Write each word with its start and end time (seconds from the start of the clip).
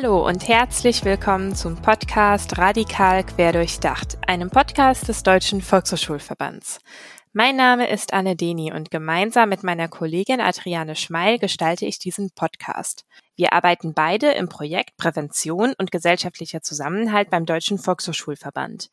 Hallo 0.00 0.24
und 0.24 0.46
herzlich 0.46 1.04
willkommen 1.04 1.56
zum 1.56 1.74
Podcast 1.74 2.56
Radikal 2.56 3.24
Querdurchdacht, 3.24 4.16
einem 4.28 4.48
Podcast 4.48 5.08
des 5.08 5.24
Deutschen 5.24 5.60
Volkshochschulverbands. 5.60 6.78
Mein 7.32 7.56
Name 7.56 7.90
ist 7.90 8.12
Anne 8.12 8.36
Deni 8.36 8.72
und 8.72 8.92
gemeinsam 8.92 9.48
mit 9.48 9.64
meiner 9.64 9.88
Kollegin 9.88 10.40
Adriane 10.40 10.94
Schmeil 10.94 11.40
gestalte 11.40 11.84
ich 11.84 11.98
diesen 11.98 12.30
Podcast. 12.30 13.06
Wir 13.34 13.52
arbeiten 13.52 13.92
beide 13.92 14.30
im 14.30 14.48
Projekt 14.48 14.96
Prävention 14.98 15.74
und 15.76 15.90
gesellschaftlicher 15.90 16.62
Zusammenhalt 16.62 17.28
beim 17.30 17.44
Deutschen 17.44 17.78
Volkshochschulverband. 17.78 18.90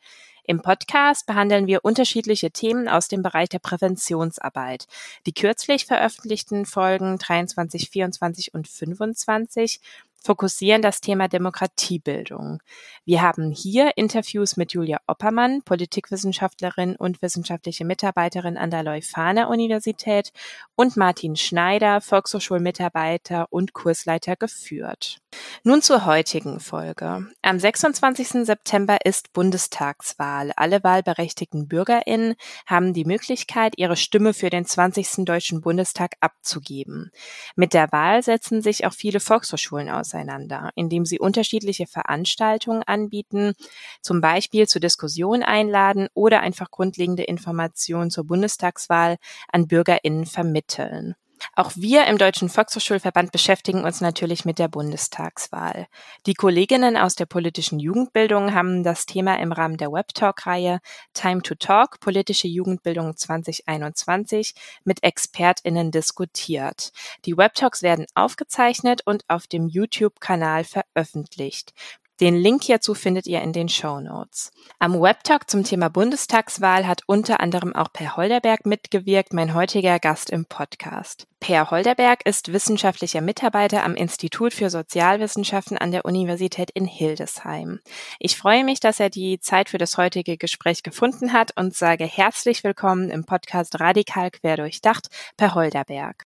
Im 0.48 0.62
Podcast 0.62 1.26
behandeln 1.26 1.66
wir 1.66 1.84
unterschiedliche 1.84 2.52
Themen 2.52 2.88
aus 2.88 3.08
dem 3.08 3.24
Bereich 3.24 3.50
der 3.50 3.58
Präventionsarbeit. 3.58 4.86
Die 5.26 5.34
kürzlich 5.34 5.88
veröffentlichten 5.88 6.68
Folgen 6.68 7.18
23, 7.18 7.90
24 7.90 8.54
und 8.54 8.68
25 8.68 9.80
fokussieren 10.26 10.82
das 10.82 11.02
Thema 11.02 11.28
Demokratiebildung. 11.28 12.60
Wir 13.06 13.22
haben 13.22 13.52
hier 13.52 13.92
Interviews 13.96 14.58
mit 14.58 14.74
Julia 14.74 14.98
Oppermann, 15.06 15.62
Politikwissenschaftlerin 15.64 16.96
und 16.96 17.22
wissenschaftliche 17.22 17.86
Mitarbeiterin 17.86 18.58
an 18.58 18.72
der 18.72 18.84
Leuphana 18.84 19.48
Universität 19.48 20.32
und 20.76 20.98
Martin 20.98 21.36
Schneider, 21.36 22.02
Volkshochschulmitarbeiter 22.02 23.46
und 23.52 23.74
Kursleiter 23.74 24.36
geführt. 24.36 25.20
Nun 25.64 25.82
zur 25.82 26.06
heutigen 26.06 26.60
Folge. 26.60 27.28
Am 27.42 27.60
26. 27.60 28.46
September 28.46 29.00
ist 29.04 29.34
Bundestagswahl. 29.34 30.52
Alle 30.56 30.84
wahlberechtigten 30.84 31.68
Bürgerinnen 31.68 32.36
haben 32.66 32.94
die 32.94 33.06
Möglichkeit, 33.06 33.74
ihre 33.78 33.96
Stimme 33.96 34.34
für 34.34 34.50
den 34.50 34.66
20. 34.66 35.26
Deutschen 35.26 35.62
Bundestag 35.62 36.16
abzugeben. 36.20 37.12
Mit 37.56 37.74
der 37.74 37.92
Wahl 37.92 38.22
setzen 38.24 38.62
sich 38.62 38.86
auch 38.86 38.94
viele 38.94 39.20
Volkshochschulen 39.20 39.90
auseinander, 39.90 40.72
indem 40.76 41.06
sie 41.06 41.20
unterschiedliche 41.20 41.88
Veranstaltungen 41.88 42.84
anbieten, 42.84 43.54
zum 44.02 44.22
Beispiel 44.22 44.68
zur 44.68 44.82
Diskussion 44.82 45.44
einladen 45.44 46.08
oder 46.14 46.42
einfach 46.42 46.72
grundlegende 46.72 47.24
Informationen 47.24 48.12
zur 48.12 48.26
Bundestagswahl 48.26 49.18
an 49.52 49.68
Bürgerinnen 49.68 50.26
vermitteln. 50.26 51.16
Auch 51.56 51.72
wir 51.76 52.06
im 52.08 52.18
Deutschen 52.18 52.50
Volkshochschulverband 52.50 53.32
beschäftigen 53.32 53.84
uns 53.84 54.02
natürlich 54.02 54.46
mit 54.46 54.60
der 54.60 54.68
Bundestagswahl. 54.68 55.88
Die 56.26 56.34
Kolleginnen 56.34 56.98
aus 56.98 57.16
der 57.16 57.26
politischen 57.26 57.80
Jugendbildung 57.80 58.54
haben 58.54 58.84
das 58.84 59.06
Thema 59.06 59.40
im 59.40 59.52
Rahmen 59.52 59.78
der 59.78 59.92
Webtalk-Reihe 59.92 60.80
Time 61.14 61.42
to 61.42 61.56
Talk 61.56 62.00
Politische 62.00 62.48
Jugendbildung 62.48 63.16
2021 63.16 64.54
mit 64.84 65.04
ExpertInnen 65.04 65.92
diskutiert. 65.92 66.92
Die 67.26 67.38
Webtalks 67.38 67.82
werden 67.82 68.06
aufgezeichnet 68.16 69.02
und 69.06 69.24
auf 69.28 69.48
dem 69.48 69.68
YouTube-Kanal 69.68 70.64
veröffentlicht. 70.64 71.74
Den 72.22 72.38
Link 72.38 72.64
hierzu 72.64 72.94
findet 72.94 73.28
ihr 73.28 73.42
in 73.42 73.52
den 73.52 73.68
Show 73.68 74.00
Notes. 74.00 74.52
Am 74.80 75.02
Webtalk 75.02 75.50
zum 75.50 75.66
Thema 75.66 75.90
Bundestagswahl 75.90 76.88
hat 76.88 77.02
unter 77.08 77.42
anderem 77.42 77.76
auch 77.76 77.92
Per 77.92 78.16
Holderberg 78.16 78.66
mitgewirkt, 78.66 79.34
mein 79.34 79.54
heutiger 79.54 80.00
Gast 80.00 80.30
im 80.30 80.46
Podcast. 80.46 81.28
Per 81.42 81.72
Holderberg 81.72 82.26
ist 82.26 82.54
wissenschaftlicher 82.54 83.20
Mitarbeiter 83.20 83.84
am 83.84 83.96
Institut 83.96 84.54
für 84.54 84.70
Sozialwissenschaften 84.70 85.78
an 85.78 85.92
der 85.92 86.06
Universität 86.06 86.72
in 86.72 86.86
Hildesheim. 86.86 87.82
Ich 88.20 88.38
freue 88.38 88.64
mich, 88.64 88.80
dass 88.80 89.02
er 89.02 89.10
die 89.10 89.42
Zeit 89.42 89.68
für 89.68 89.78
das 89.78 89.98
heutige 89.98 90.38
Gespräch 90.38 90.84
gefunden 90.84 91.34
hat 91.34 91.52
und 91.58 91.76
sage 91.76 92.06
herzlich 92.06 92.64
willkommen 92.64 93.10
im 93.10 93.26
Podcast 93.26 93.82
Radikal 93.82 94.32
Querdurchdacht, 94.32 95.10
Per 95.36 95.54
Holderberg. 95.54 96.26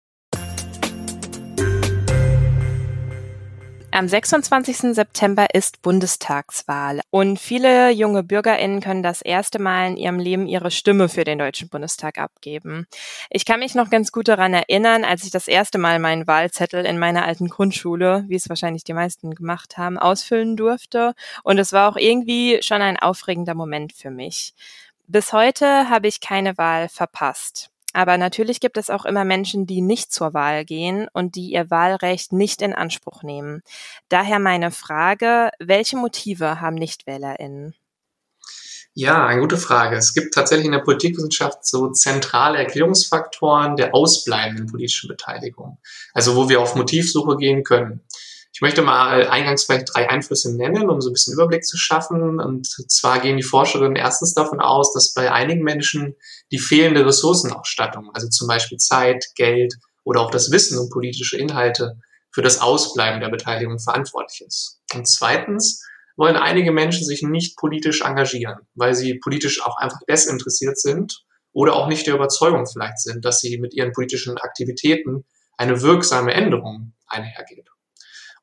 Am 3.97 4.07
26. 4.07 4.93
September 4.93 5.47
ist 5.55 5.81
Bundestagswahl 5.81 7.01
und 7.09 7.39
viele 7.39 7.89
junge 7.89 8.21
Bürgerinnen 8.21 8.79
können 8.79 9.01
das 9.01 9.23
erste 9.23 9.57
Mal 9.57 9.87
in 9.87 9.97
ihrem 9.97 10.19
Leben 10.19 10.45
ihre 10.45 10.69
Stimme 10.69 11.09
für 11.09 11.23
den 11.23 11.39
Deutschen 11.39 11.67
Bundestag 11.67 12.19
abgeben. 12.19 12.85
Ich 13.31 13.43
kann 13.43 13.59
mich 13.59 13.73
noch 13.73 13.89
ganz 13.89 14.11
gut 14.11 14.27
daran 14.27 14.53
erinnern, 14.53 15.03
als 15.03 15.23
ich 15.23 15.31
das 15.31 15.47
erste 15.47 15.79
Mal 15.79 15.97
meinen 15.97 16.27
Wahlzettel 16.27 16.85
in 16.85 16.99
meiner 16.99 17.25
alten 17.25 17.47
Grundschule, 17.47 18.23
wie 18.27 18.35
es 18.35 18.49
wahrscheinlich 18.49 18.83
die 18.83 18.93
meisten 18.93 19.33
gemacht 19.33 19.79
haben, 19.79 19.97
ausfüllen 19.97 20.55
durfte 20.57 21.15
und 21.41 21.57
es 21.57 21.73
war 21.73 21.89
auch 21.89 21.97
irgendwie 21.97 22.59
schon 22.61 22.83
ein 22.83 22.99
aufregender 22.99 23.55
Moment 23.55 23.93
für 23.93 24.11
mich. 24.11 24.53
Bis 25.07 25.33
heute 25.33 25.89
habe 25.89 26.07
ich 26.07 26.21
keine 26.21 26.55
Wahl 26.59 26.87
verpasst. 26.87 27.71
Aber 27.97 28.19
natürlich 28.19 28.59
gibt 28.59 28.77
es 28.77 28.91
auch 28.91 29.05
immer 29.05 29.25
Menschen, 29.25 29.65
die 29.65 29.81
nicht 29.81 30.13
zur 30.13 30.35
Wahl 30.35 30.65
gehen 30.65 31.07
und 31.13 31.33
die 31.33 31.51
ihr 31.51 31.71
Wahlrecht 31.71 32.31
nicht 32.31 32.61
in 32.61 32.73
Anspruch 32.73 33.23
nehmen. 33.23 33.63
Daher 34.07 34.37
meine 34.37 34.69
Frage, 34.69 35.49
welche 35.57 35.97
Motive 35.97 36.61
haben 36.61 36.75
Nichtwählerinnen? 36.75 37.73
Ja, 38.93 39.25
eine 39.25 39.41
gute 39.41 39.57
Frage. 39.57 39.95
Es 39.95 40.13
gibt 40.13 40.35
tatsächlich 40.35 40.67
in 40.67 40.73
der 40.73 40.81
Politikwissenschaft 40.81 41.65
so 41.65 41.89
zentrale 41.89 42.59
Erklärungsfaktoren 42.59 43.75
der 43.77 43.95
ausbleibenden 43.95 44.67
politischen 44.67 45.07
Beteiligung. 45.07 45.79
Also 46.13 46.35
wo 46.35 46.49
wir 46.49 46.61
auf 46.61 46.75
Motivsuche 46.75 47.35
gehen 47.37 47.63
können. 47.63 48.01
Ich 48.57 48.61
möchte 48.61 48.81
mal 48.81 49.27
eingangs 49.27 49.65
vielleicht 49.65 49.93
drei 49.93 50.09
Einflüsse 50.09 50.57
nennen, 50.57 50.89
um 50.89 50.99
so 50.99 51.11
ein 51.11 51.13
bisschen 51.13 51.35
Überblick 51.35 51.63
zu 51.63 51.77
schaffen. 51.77 52.39
Und 52.39 52.65
zwar 52.65 53.19
gehen 53.19 53.37
die 53.37 53.43
Forscherinnen 53.43 53.95
erstens 53.95 54.33
davon 54.33 54.61
aus, 54.61 54.93
dass 54.93 55.13
bei 55.13 55.31
einigen 55.31 55.61
Menschen 55.61 56.15
die 56.51 56.57
fehlende 56.57 57.05
Ressourcenausstattung, 57.05 58.09
also 58.15 58.27
zum 58.29 58.47
Beispiel 58.47 58.79
Zeit, 58.79 59.25
Geld 59.35 59.75
oder 60.03 60.21
auch 60.21 60.31
das 60.31 60.49
Wissen 60.49 60.79
um 60.79 60.89
politische 60.89 61.37
Inhalte 61.37 61.99
für 62.31 62.41
das 62.41 62.59
Ausbleiben 62.59 63.21
der 63.21 63.29
Beteiligung 63.29 63.77
verantwortlich 63.77 64.41
ist. 64.47 64.79
Und 64.91 65.07
zweitens 65.07 65.85
wollen 66.15 66.35
einige 66.35 66.71
Menschen 66.71 67.05
sich 67.05 67.21
nicht 67.21 67.57
politisch 67.57 68.01
engagieren, 68.01 68.57
weil 68.73 68.95
sie 68.95 69.19
politisch 69.19 69.63
auch 69.63 69.77
einfach 69.77 69.99
desinteressiert 70.09 70.79
sind 70.79 71.23
oder 71.53 71.75
auch 71.75 71.87
nicht 71.87 72.07
der 72.07 72.15
Überzeugung 72.15 72.65
vielleicht 72.65 72.97
sind, 73.01 73.23
dass 73.23 73.39
sie 73.39 73.59
mit 73.59 73.75
ihren 73.75 73.91
politischen 73.91 74.35
Aktivitäten 74.39 75.25
eine 75.57 75.83
wirksame 75.83 76.33
Änderung 76.33 76.93
einhergeht. 77.05 77.69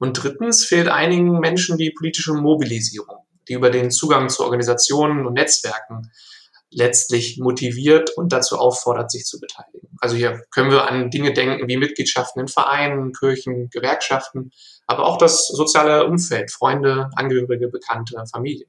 Und 0.04 0.22
drittens 0.22 0.66
fehlt 0.66 0.88
einigen 0.88 1.40
Menschen 1.40 1.78
die 1.78 1.90
politische 1.90 2.34
Mobilisierung, 2.34 3.24
die 3.48 3.54
über 3.54 3.70
den 3.70 3.90
Zugang 3.90 4.28
zu 4.28 4.44
Organisationen 4.44 5.24
und 5.24 5.32
Netzwerken 5.32 6.10
letztlich 6.70 7.38
motiviert 7.38 8.10
und 8.10 8.30
dazu 8.30 8.58
auffordert, 8.58 9.10
sich 9.10 9.24
zu 9.24 9.40
beteiligen. 9.40 9.88
Also 10.02 10.14
hier 10.14 10.44
können 10.50 10.70
wir 10.70 10.90
an 10.90 11.10
Dinge 11.10 11.32
denken 11.32 11.68
wie 11.68 11.78
Mitgliedschaften 11.78 12.42
in 12.42 12.48
Vereinen, 12.48 13.14
Kirchen, 13.14 13.70
Gewerkschaften, 13.70 14.50
aber 14.86 15.06
auch 15.06 15.16
das 15.16 15.48
soziale 15.48 16.04
Umfeld, 16.04 16.52
Freunde, 16.52 17.08
Angehörige, 17.16 17.68
Bekannte, 17.68 18.22
Familie. 18.30 18.66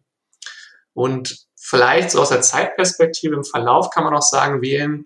Und 0.94 1.47
vielleicht 1.57 2.12
so 2.12 2.22
aus 2.22 2.29
der 2.29 2.44
Zeitperspektive 2.44 3.35
im 3.35 3.44
Verlauf 3.44 3.90
kann 3.90 4.06
man 4.06 4.16
auch 4.16 4.22
sagen, 4.22 4.62
wählen 4.62 5.06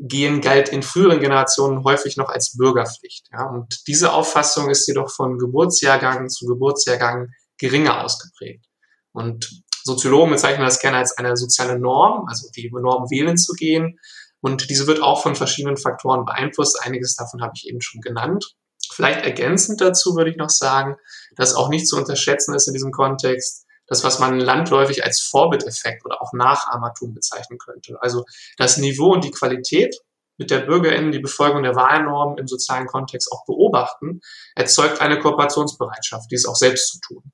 gehen 0.00 0.40
galt 0.40 0.70
in 0.70 0.82
früheren 0.82 1.20
Generationen 1.20 1.84
häufig 1.84 2.16
noch 2.16 2.30
als 2.30 2.56
Bürgerpflicht. 2.56 3.28
Ja? 3.32 3.44
Und 3.44 3.86
diese 3.86 4.12
Auffassung 4.12 4.70
ist 4.70 4.86
jedoch 4.88 5.10
von 5.10 5.38
Geburtsjahrgang 5.38 6.28
zu 6.28 6.46
Geburtsjahrgang 6.46 7.28
geringer 7.58 8.02
ausgeprägt. 8.02 8.64
Und 9.12 9.62
Soziologen 9.84 10.32
bezeichnen 10.32 10.64
das 10.64 10.80
gerne 10.80 10.98
als 10.98 11.16
eine 11.16 11.36
soziale 11.36 11.78
Norm, 11.78 12.26
also 12.28 12.48
die 12.54 12.70
Norm 12.70 13.10
wählen 13.10 13.36
zu 13.36 13.52
gehen. 13.52 13.98
Und 14.40 14.70
diese 14.70 14.86
wird 14.86 15.02
auch 15.02 15.22
von 15.22 15.34
verschiedenen 15.34 15.76
Faktoren 15.76 16.24
beeinflusst. 16.24 16.82
Einiges 16.82 17.16
davon 17.16 17.42
habe 17.42 17.52
ich 17.54 17.68
eben 17.68 17.80
schon 17.80 18.00
genannt. 18.00 18.54
Vielleicht 18.90 19.24
ergänzend 19.24 19.80
dazu 19.80 20.16
würde 20.16 20.30
ich 20.30 20.36
noch 20.36 20.50
sagen, 20.50 20.96
dass 21.36 21.54
auch 21.54 21.68
nicht 21.68 21.86
zu 21.86 21.96
unterschätzen 21.96 22.54
ist 22.54 22.66
in 22.66 22.74
diesem 22.74 22.90
Kontext, 22.90 23.66
das, 23.90 24.04
was 24.04 24.20
man 24.20 24.38
landläufig 24.38 25.04
als 25.04 25.20
Vorbildeffekt 25.20 26.06
oder 26.06 26.22
auch 26.22 26.32
Nachahmertum 26.32 27.12
bezeichnen 27.12 27.58
könnte. 27.58 27.98
Also 28.00 28.24
das 28.56 28.78
Niveau 28.78 29.12
und 29.12 29.24
die 29.24 29.32
Qualität, 29.32 29.96
mit 30.38 30.50
der 30.50 30.60
BürgerInnen 30.60 31.12
die 31.12 31.18
Befolgung 31.18 31.64
der 31.64 31.74
Wahlnormen 31.74 32.38
im 32.38 32.46
sozialen 32.46 32.86
Kontext 32.86 33.30
auch 33.32 33.44
beobachten, 33.44 34.20
erzeugt 34.54 35.00
eine 35.00 35.18
Kooperationsbereitschaft, 35.18 36.30
dies 36.30 36.46
auch 36.46 36.54
selbst 36.54 36.92
zu 36.92 37.00
tun. 37.00 37.32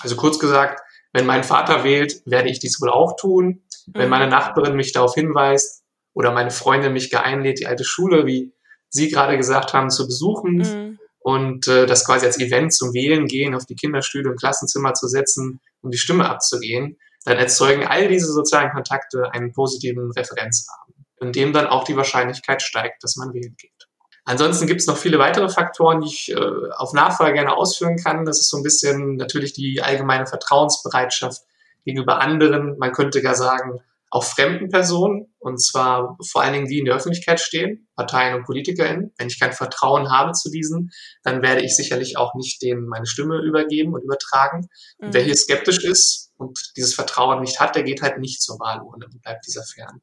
Also 0.00 0.16
kurz 0.16 0.38
gesagt, 0.38 0.80
wenn 1.12 1.26
mein 1.26 1.44
Vater 1.44 1.84
wählt, 1.84 2.22
werde 2.24 2.48
ich 2.48 2.58
dies 2.58 2.80
wohl 2.80 2.90
auch 2.90 3.16
tun. 3.16 3.62
Wenn 3.86 4.06
mhm. 4.06 4.10
meine 4.10 4.28
Nachbarin 4.28 4.76
mich 4.76 4.92
darauf 4.92 5.14
hinweist 5.14 5.84
oder 6.14 6.32
meine 6.32 6.50
Freundin 6.50 6.94
mich 6.94 7.10
geeinlädt, 7.10 7.60
die 7.60 7.66
alte 7.66 7.84
Schule, 7.84 8.24
wie 8.26 8.54
Sie 8.88 9.10
gerade 9.10 9.36
gesagt 9.36 9.74
haben, 9.74 9.90
zu 9.90 10.06
besuchen, 10.06 10.56
mhm 10.56 10.98
und 11.28 11.68
äh, 11.68 11.84
das 11.84 12.06
quasi 12.06 12.24
als 12.24 12.40
Event 12.40 12.72
zum 12.72 12.94
Wählen 12.94 13.26
gehen, 13.26 13.54
auf 13.54 13.66
die 13.66 13.74
Kinderstühle 13.74 14.30
im 14.30 14.36
Klassenzimmer 14.36 14.94
zu 14.94 15.08
setzen, 15.08 15.60
um 15.82 15.90
die 15.90 15.98
Stimme 15.98 16.26
abzugehen, 16.26 16.96
dann 17.26 17.36
erzeugen 17.36 17.86
all 17.86 18.08
diese 18.08 18.32
sozialen 18.32 18.70
Kontakte 18.70 19.30
einen 19.32 19.52
positiven 19.52 20.10
Referenzrahmen, 20.12 20.94
in 21.20 21.32
dem 21.32 21.52
dann 21.52 21.66
auch 21.66 21.84
die 21.84 21.98
Wahrscheinlichkeit 21.98 22.62
steigt, 22.62 23.04
dass 23.04 23.16
man 23.16 23.34
wählen 23.34 23.54
geht. 23.58 23.88
Ansonsten 24.24 24.66
gibt 24.66 24.80
es 24.80 24.86
noch 24.86 24.96
viele 24.96 25.18
weitere 25.18 25.50
Faktoren, 25.50 26.00
die 26.00 26.06
ich 26.06 26.32
äh, 26.32 26.70
auf 26.78 26.94
Nachfrage 26.94 27.34
gerne 27.34 27.54
ausführen 27.54 27.98
kann. 27.98 28.24
Das 28.24 28.40
ist 28.40 28.48
so 28.48 28.56
ein 28.56 28.62
bisschen 28.62 29.16
natürlich 29.16 29.52
die 29.52 29.82
allgemeine 29.82 30.26
Vertrauensbereitschaft 30.26 31.42
gegenüber 31.84 32.22
anderen. 32.22 32.78
Man 32.78 32.92
könnte 32.92 33.20
gar 33.20 33.34
sagen, 33.34 33.80
auch 34.10 34.24
fremden 34.24 34.68
Personen, 34.68 35.34
und 35.38 35.62
zwar 35.62 36.16
vor 36.30 36.42
allen 36.42 36.54
Dingen 36.54 36.66
die 36.66 36.78
in 36.78 36.86
der 36.86 36.94
Öffentlichkeit 36.94 37.40
stehen, 37.40 37.88
Parteien 37.94 38.34
und 38.34 38.44
PolitikerInnen. 38.44 39.12
Wenn 39.18 39.28
ich 39.28 39.38
kein 39.38 39.52
Vertrauen 39.52 40.10
habe 40.10 40.32
zu 40.32 40.50
diesen, 40.50 40.90
dann 41.22 41.42
werde 41.42 41.62
ich 41.62 41.76
sicherlich 41.76 42.16
auch 42.16 42.34
nicht 42.34 42.62
denen 42.62 42.86
meine 42.86 43.06
Stimme 43.06 43.40
übergeben 43.42 43.94
und 43.94 44.02
übertragen. 44.02 44.68
Mhm. 44.98 45.12
wer 45.12 45.22
hier 45.22 45.36
skeptisch 45.36 45.84
ist 45.84 46.32
und 46.36 46.58
dieses 46.76 46.94
Vertrauen 46.94 47.40
nicht 47.40 47.60
hat, 47.60 47.76
der 47.76 47.82
geht 47.82 48.02
halt 48.02 48.18
nicht 48.18 48.40
zur 48.42 48.58
Wahlurne 48.58 49.06
und 49.06 49.22
bleibt 49.22 49.46
dieser 49.46 49.62
fern. 49.62 50.00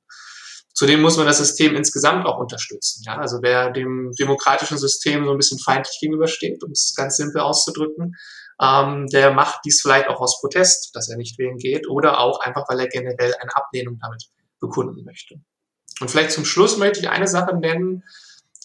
Zudem 0.75 1.01
muss 1.01 1.16
man 1.16 1.25
das 1.25 1.38
System 1.38 1.74
insgesamt 1.74 2.25
auch 2.25 2.38
unterstützen. 2.38 3.01
Ja? 3.06 3.18
Also 3.18 3.40
wer 3.42 3.72
dem 3.72 4.12
demokratischen 4.19 4.78
System 4.78 5.24
so 5.25 5.31
ein 5.31 5.38
bisschen 5.38 5.58
feindlich 5.58 5.98
gegenübersteht, 6.01 6.62
um 6.63 6.72
es 6.72 6.94
ganz 6.96 7.16
simpel 7.16 7.42
auszudrücken, 7.42 8.13
ähm, 8.62 9.07
der 9.07 9.31
macht 9.31 9.60
dies 9.66 9.81
vielleicht 9.81 10.07
auch 10.07 10.22
aus 10.22 10.40
Protest, 10.40 10.96
dass 10.96 11.10
er 11.10 11.18
nicht 11.18 11.38
wählen 11.38 11.57
geht, 11.57 11.90
oder 11.90 12.19
auch 12.19 12.40
einfach, 12.40 12.68
weil 12.69 12.80
er 12.80 12.88
generell 12.88 13.34
eine 13.36 13.56
Ablehnung 13.56 14.00
damit 14.02 14.30
bekunden 14.60 15.04
möchte. 15.04 15.36
Und 16.00 16.12
vielleicht 16.12 16.31
zum 16.31 16.46
Schluss 16.46 16.78
möchte 16.78 17.00
ich 17.00 17.10
eine 17.10 17.28
Sache 17.28 17.56
nennen, 17.56 18.04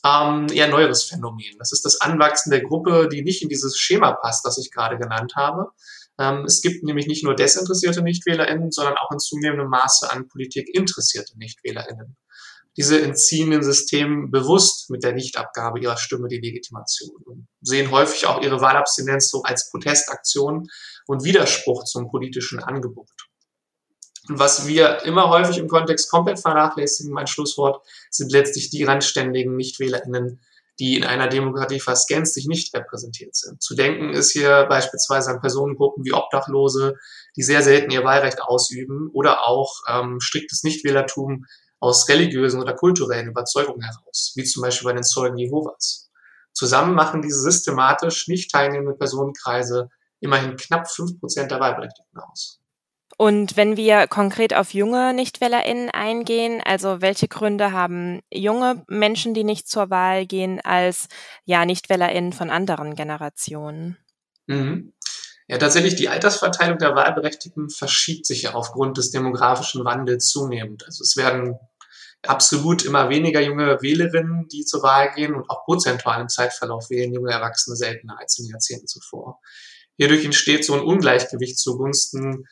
ähm, 0.04 0.46
eher 0.52 0.68
neueres 0.68 1.04
Phänomen. 1.04 1.58
Das 1.58 1.72
ist 1.72 1.84
das 1.84 2.00
Anwachsen 2.00 2.50
der 2.50 2.62
Gruppe, 2.62 3.08
die 3.12 3.22
nicht 3.22 3.42
in 3.42 3.48
dieses 3.48 3.78
Schema 3.78 4.12
passt, 4.12 4.46
das 4.46 4.58
ich 4.58 4.70
gerade 4.70 4.96
genannt 4.96 5.34
habe. 5.36 5.70
Ähm, 6.18 6.44
es 6.44 6.62
gibt 6.62 6.84
nämlich 6.84 7.06
nicht 7.06 7.24
nur 7.24 7.34
desinteressierte 7.34 8.02
NichtwählerInnen, 8.02 8.70
sondern 8.70 8.96
auch 8.96 9.10
in 9.10 9.18
zunehmendem 9.18 9.68
Maße 9.68 10.10
an 10.10 10.28
Politik 10.28 10.74
interessierte 10.74 11.36
NichtwählerInnen. 11.38 12.16
Diese 12.76 13.00
entziehen 13.00 13.50
dem 13.50 13.62
System 13.62 14.30
bewusst 14.30 14.90
mit 14.90 15.02
der 15.02 15.12
Nichtabgabe 15.12 15.80
ihrer 15.80 15.96
Stimme 15.96 16.28
die 16.28 16.38
Legitimation 16.38 17.16
und 17.24 17.48
sehen 17.60 17.90
häufig 17.90 18.26
auch 18.26 18.42
ihre 18.42 18.60
Wahlabstinenz 18.60 19.30
so 19.30 19.42
als 19.42 19.70
Protestaktion 19.70 20.68
und 21.06 21.24
Widerspruch 21.24 21.84
zum 21.84 22.10
politischen 22.10 22.60
Angebot. 22.60 23.10
Und 24.28 24.38
was 24.38 24.68
wir 24.68 25.02
immer 25.04 25.28
häufig 25.30 25.58
im 25.58 25.66
Kontext 25.66 26.10
komplett 26.10 26.38
vernachlässigen, 26.38 27.12
mein 27.12 27.26
Schlusswort, 27.26 27.84
sind 28.10 28.30
letztlich 28.30 28.70
die 28.70 28.84
randständigen 28.84 29.56
NichtwählerInnen, 29.56 30.40
die 30.78 30.96
in 30.96 31.04
einer 31.04 31.28
Demokratie 31.28 31.80
fast 31.80 32.08
gänzlich 32.08 32.46
nicht 32.46 32.74
repräsentiert 32.74 33.34
sind. 33.34 33.62
Zu 33.62 33.74
denken 33.74 34.10
ist 34.10 34.30
hier 34.30 34.66
beispielsweise 34.68 35.30
an 35.30 35.40
Personengruppen 35.40 36.04
wie 36.04 36.14
Obdachlose, 36.14 36.94
die 37.36 37.42
sehr 37.42 37.62
selten 37.62 37.90
ihr 37.90 38.04
Wahlrecht 38.04 38.40
ausüben 38.40 39.10
oder 39.12 39.46
auch 39.46 39.80
ähm, 39.88 40.20
striktes 40.20 40.62
Nichtwählertum 40.62 41.44
aus 41.80 42.08
religiösen 42.08 42.60
oder 42.60 42.74
kulturellen 42.74 43.28
Überzeugungen 43.28 43.82
heraus, 43.82 44.32
wie 44.36 44.44
zum 44.44 44.62
Beispiel 44.62 44.86
bei 44.86 44.94
den 44.94 45.02
Zeugen 45.02 45.38
Jehovas. 45.38 46.10
Zusammen 46.52 46.94
machen 46.94 47.22
diese 47.22 47.40
systematisch 47.40 48.28
nicht 48.28 48.50
teilnehmende 48.50 48.94
Personenkreise 48.94 49.88
immerhin 50.20 50.56
knapp 50.56 50.90
fünf 50.90 51.18
Prozent 51.18 51.50
der 51.50 51.60
Wahlberechtigten 51.60 52.20
aus. 52.20 52.60
Und 53.16 53.56
wenn 53.56 53.76
wir 53.76 54.06
konkret 54.06 54.54
auf 54.54 54.72
junge 54.72 55.12
NichtwählerInnen 55.12 55.90
eingehen, 55.90 56.62
also 56.64 57.02
welche 57.02 57.28
Gründe 57.28 57.72
haben 57.72 58.20
junge 58.32 58.82
Menschen, 58.88 59.34
die 59.34 59.44
nicht 59.44 59.68
zur 59.68 59.90
Wahl 59.90 60.24
gehen, 60.26 60.60
als 60.62 61.08
ja 61.44 61.64
NichtwählerInnen 61.66 62.32
von 62.32 62.48
anderen 62.48 62.94
Generationen? 62.94 63.98
Mhm. 64.46 64.94
Ja, 65.48 65.58
tatsächlich, 65.58 65.96
die 65.96 66.08
Altersverteilung 66.08 66.78
der 66.78 66.94
Wahlberechtigten 66.94 67.70
verschiebt 67.70 68.24
sich 68.24 68.42
ja 68.42 68.54
aufgrund 68.54 68.96
des 68.96 69.10
demografischen 69.10 69.84
Wandels 69.84 70.28
zunehmend. 70.28 70.86
Also 70.86 71.02
es 71.02 71.16
werden 71.16 71.58
absolut 72.26 72.84
immer 72.84 73.08
weniger 73.08 73.40
junge 73.40 73.80
Wählerinnen, 73.80 74.46
die 74.48 74.64
zur 74.64 74.82
Wahl 74.82 75.12
gehen 75.14 75.34
und 75.34 75.48
auch 75.48 75.64
prozentual 75.64 76.20
im 76.20 76.28
Zeitverlauf 76.28 76.90
wählen 76.90 77.12
junge 77.12 77.32
Erwachsene 77.32 77.76
seltener 77.76 78.18
als 78.18 78.38
in 78.38 78.46
Jahrzehnten 78.46 78.86
zuvor. 78.86 79.40
Hierdurch 79.96 80.24
entsteht 80.24 80.64
so 80.64 80.74
ein 80.74 80.80
Ungleichgewicht 80.80 81.58
zugunsten 81.58 82.46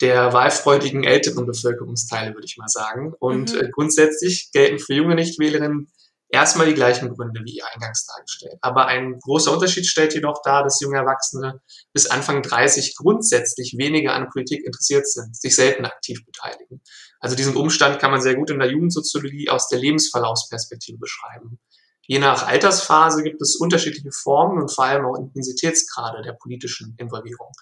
der 0.00 0.32
wahlfreudigen 0.32 1.04
älteren 1.04 1.46
Bevölkerungsteile, 1.46 2.34
würde 2.34 2.46
ich 2.46 2.56
mal 2.56 2.68
sagen. 2.68 3.14
Und 3.18 3.54
mhm. 3.54 3.60
äh, 3.60 3.68
grundsätzlich 3.70 4.50
gelten 4.52 4.78
für 4.78 4.94
junge 4.94 5.14
Nichtwählerinnen 5.14 5.92
erstmal 6.34 6.66
die 6.66 6.74
gleichen 6.74 7.08
Gründe 7.14 7.40
wie 7.44 7.62
eingangs 7.62 8.06
dargestellt. 8.06 8.58
Aber 8.60 8.86
ein 8.86 9.20
großer 9.20 9.52
Unterschied 9.52 9.86
stellt 9.86 10.14
jedoch 10.14 10.42
dar, 10.42 10.64
dass 10.64 10.80
junge 10.80 10.98
Erwachsene 10.98 11.60
bis 11.92 12.06
Anfang 12.06 12.42
30 12.42 12.96
grundsätzlich 12.96 13.76
weniger 13.78 14.14
an 14.14 14.28
Politik 14.28 14.66
interessiert 14.66 15.08
sind, 15.08 15.36
sich 15.36 15.54
selten 15.54 15.84
aktiv 15.84 16.24
beteiligen. 16.26 16.82
Also 17.20 17.36
diesen 17.36 17.56
Umstand 17.56 18.00
kann 18.00 18.10
man 18.10 18.20
sehr 18.20 18.34
gut 18.34 18.50
in 18.50 18.58
der 18.58 18.68
Jugendsoziologie 18.68 19.48
aus 19.48 19.68
der 19.68 19.78
Lebensverlaufsperspektive 19.78 20.98
beschreiben. 20.98 21.60
Je 22.02 22.18
nach 22.18 22.46
Altersphase 22.46 23.22
gibt 23.22 23.40
es 23.40 23.56
unterschiedliche 23.56 24.10
Formen 24.10 24.60
und 24.60 24.74
vor 24.74 24.84
allem 24.84 25.06
auch 25.06 25.16
Intensitätsgrade 25.16 26.22
der 26.22 26.32
politischen 26.32 26.96
Involvierung. 26.98 27.52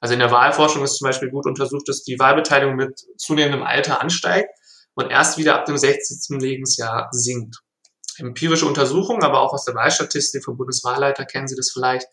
Also 0.00 0.14
in 0.14 0.20
der 0.20 0.30
Wahlforschung 0.30 0.84
ist 0.84 0.96
zum 0.96 1.06
Beispiel 1.06 1.30
gut 1.30 1.46
untersucht, 1.46 1.88
dass 1.88 2.04
die 2.04 2.18
Wahlbeteiligung 2.18 2.76
mit 2.76 3.04
zunehmendem 3.18 3.62
Alter 3.62 4.00
ansteigt 4.00 4.48
und 4.94 5.10
erst 5.10 5.36
wieder 5.36 5.56
ab 5.56 5.66
dem 5.66 5.76
60. 5.76 6.40
Lebensjahr 6.40 7.08
sinkt 7.10 7.58
empirische 8.18 8.66
Untersuchungen, 8.66 9.22
aber 9.22 9.40
auch 9.40 9.52
aus 9.52 9.64
der 9.64 9.74
Wahlstatistik 9.74 10.44
vom 10.44 10.56
Bundeswahlleiter 10.56 11.24
kennen 11.24 11.48
Sie 11.48 11.56
das 11.56 11.70
vielleicht, 11.70 12.06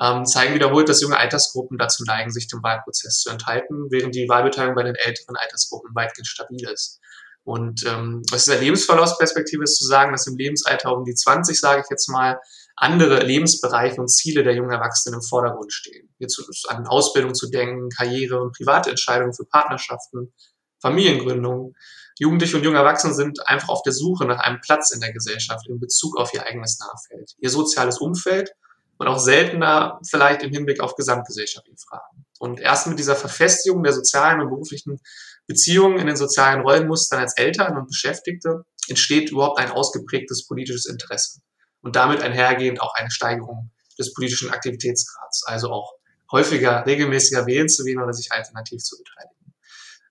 ähm, 0.00 0.24
zeigen 0.24 0.54
wiederholt, 0.54 0.88
dass 0.88 1.02
junge 1.02 1.18
Altersgruppen 1.18 1.78
dazu 1.78 2.04
neigen, 2.04 2.30
sich 2.30 2.48
dem 2.48 2.62
Wahlprozess 2.62 3.20
zu 3.20 3.30
enthalten, 3.30 3.88
während 3.90 4.14
die 4.14 4.28
Wahlbeteiligung 4.28 4.74
bei 4.74 4.84
den 4.84 4.94
älteren 4.94 5.36
Altersgruppen 5.36 5.94
weitgehend 5.94 6.26
stabil 6.26 6.66
ist. 6.68 7.00
Und 7.44 7.84
ähm, 7.86 8.22
aus 8.32 8.44
dieser 8.44 8.58
Lebensverlaufsperspektive 8.58 9.64
ist 9.64 9.78
zu 9.78 9.84
sagen, 9.84 10.12
dass 10.12 10.26
im 10.26 10.36
Lebensalter 10.36 10.96
um 10.96 11.04
die 11.04 11.14
20, 11.14 11.58
sage 11.58 11.82
ich 11.82 11.90
jetzt 11.90 12.08
mal, 12.08 12.38
andere 12.76 13.22
Lebensbereiche 13.22 14.00
und 14.00 14.08
Ziele 14.08 14.44
der 14.44 14.54
jungen 14.54 14.70
Erwachsenen 14.70 15.16
im 15.16 15.22
Vordergrund 15.22 15.72
stehen. 15.72 16.08
Jetzt 16.18 16.40
an 16.68 16.86
Ausbildung 16.86 17.34
zu 17.34 17.50
denken, 17.50 17.90
Karriere 17.90 18.40
und 18.40 18.56
private 18.56 18.90
Entscheidungen 18.90 19.34
für 19.34 19.44
Partnerschaften, 19.44 20.32
Familiengründung. 20.80 21.74
Jugendliche 22.18 22.56
und 22.56 22.62
junge 22.62 22.78
Erwachsene 22.78 23.14
sind 23.14 23.46
einfach 23.48 23.68
auf 23.68 23.82
der 23.82 23.92
Suche 23.92 24.24
nach 24.24 24.40
einem 24.40 24.60
Platz 24.60 24.92
in 24.92 25.00
der 25.00 25.12
Gesellschaft 25.12 25.68
in 25.68 25.80
Bezug 25.80 26.16
auf 26.18 26.32
ihr 26.34 26.46
eigenes 26.46 26.78
Nahfeld, 26.78 27.34
ihr 27.38 27.50
soziales 27.50 27.98
Umfeld 27.98 28.52
und 28.98 29.08
auch 29.08 29.18
seltener 29.18 29.98
vielleicht 30.08 30.42
im 30.42 30.50
Hinblick 30.50 30.80
auf 30.80 30.94
gesamtgesellschaftliche 30.94 31.78
Fragen. 31.78 32.24
Und 32.38 32.60
erst 32.60 32.86
mit 32.86 32.98
dieser 32.98 33.16
Verfestigung 33.16 33.82
der 33.82 33.92
sozialen 33.92 34.40
und 34.40 34.50
beruflichen 34.50 35.00
Beziehungen 35.46 35.98
in 35.98 36.06
den 36.06 36.16
sozialen 36.16 36.62
Rollenmustern 36.62 37.20
als 37.20 37.36
Eltern 37.36 37.76
und 37.76 37.88
Beschäftigte 37.88 38.64
entsteht 38.88 39.30
überhaupt 39.30 39.58
ein 39.58 39.70
ausgeprägtes 39.70 40.46
politisches 40.46 40.86
Interesse 40.86 41.40
und 41.82 41.96
damit 41.96 42.22
einhergehend 42.22 42.80
auch 42.80 42.94
eine 42.94 43.10
Steigerung 43.10 43.70
des 43.98 44.12
politischen 44.14 44.50
Aktivitätsgrads, 44.50 45.44
also 45.46 45.70
auch 45.70 45.94
häufiger, 46.30 46.84
regelmäßiger 46.86 47.46
wählen 47.46 47.68
zu 47.68 47.84
gehen 47.84 48.00
oder 48.00 48.12
sich 48.12 48.32
alternativ 48.32 48.82
zu 48.82 48.96
beteiligen. 48.98 49.41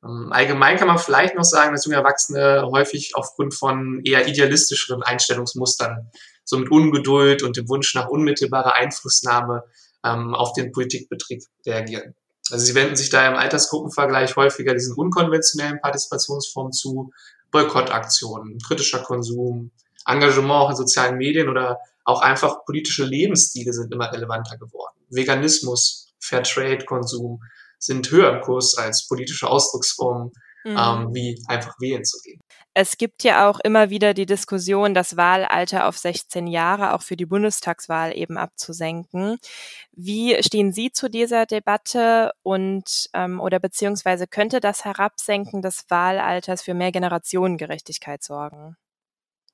Ähm, 0.04 0.32
allgemein 0.32 0.78
kann 0.78 0.88
man 0.88 0.98
vielleicht 0.98 1.36
noch 1.36 1.44
sagen, 1.44 1.74
dass 1.74 1.86
junge 1.86 1.98
Erwachsene 1.98 2.68
häufig 2.72 3.16
aufgrund 3.16 3.54
von 3.54 4.02
eher 4.04 4.28
idealistischeren 4.28 5.04
Einstellungsmustern, 5.04 6.10
so 6.44 6.58
mit 6.58 6.72
Ungeduld 6.72 7.44
und 7.44 7.58
dem 7.58 7.70
Wunsch 7.70 7.94
nach 7.96 8.08
unmittelbarer 8.08 8.74
Einflussnahme 8.74 9.64
ähm, 10.04 10.34
auf 10.34 10.54
den 10.54 10.72
Politikbetrieb 10.72 11.44
reagieren. 11.66 12.16
Also 12.50 12.66
sie 12.66 12.76
wenden 12.76 12.96
sich 12.96 13.10
da 13.10 13.28
im 13.28 13.36
Altersgruppenvergleich 13.36 14.36
häufiger 14.36 14.74
diesen 14.74 14.96
unkonventionellen 14.96 15.80
Partizipationsformen 15.80 16.74
zu, 16.74 17.12
Boykottaktionen, 17.52 18.60
kritischer 18.60 19.00
Konsum, 19.00 19.72
Engagement 20.06 20.52
auch 20.52 20.70
in 20.72 20.76
sozialen 20.76 21.18
Medien 21.18 21.50
oder 21.50 21.80
auch 22.04 22.22
einfach 22.22 22.66
politische 22.66 23.04
Lebensstile 23.04 23.74
sind 23.74 23.94
immer 23.94 24.12
relevanter 24.12 24.58
geworden. 24.58 24.96
Veganismus, 25.10 26.14
Fairtrade-Konsum, 26.20 27.42
sind 27.84 28.10
höher 28.12 28.34
im 28.34 28.42
Kurs 28.42 28.78
als 28.78 29.08
politische 29.08 29.48
Ausdrucksformen, 29.48 30.32
mhm. 30.64 30.78
ähm, 30.78 31.10
wie 31.14 31.42
einfach 31.48 31.74
wählen 31.80 32.06
zu 32.06 32.20
gehen. 32.24 32.40
Es 32.74 32.98
gibt 32.98 33.24
ja 33.24 33.50
auch 33.50 33.60
immer 33.60 33.90
wieder 33.90 34.14
die 34.14 34.26
Diskussion, 34.26 34.94
das 34.94 35.18
Wahlalter 35.18 35.88
auf 35.88 35.98
16 35.98 36.48
Jahre 36.48 36.94
auch 36.94 37.02
für 37.02 37.18
die 37.18 37.26
Bundestagswahl 37.26 38.18
eben 38.18 38.38
abzusenken. 38.38 39.40
Wie 39.92 40.42
stehen 40.42 40.72
Sie 40.72 40.92
zu 40.94 41.10
dieser 41.10 41.46
Debatte 41.46 42.32
und 42.44 43.10
ähm, 43.14 43.42
oder 43.42 43.60
beziehungsweise 43.60 44.26
könnte 44.26 44.62
das 44.62 44.86
Herabsenken 44.86 45.62
des 45.62 45.86
Wahlalters 45.90 46.62
für 46.62 46.74
mehr 46.74 46.94
Generationengerechtigkeit 46.94 48.24
sorgen? 48.24 48.78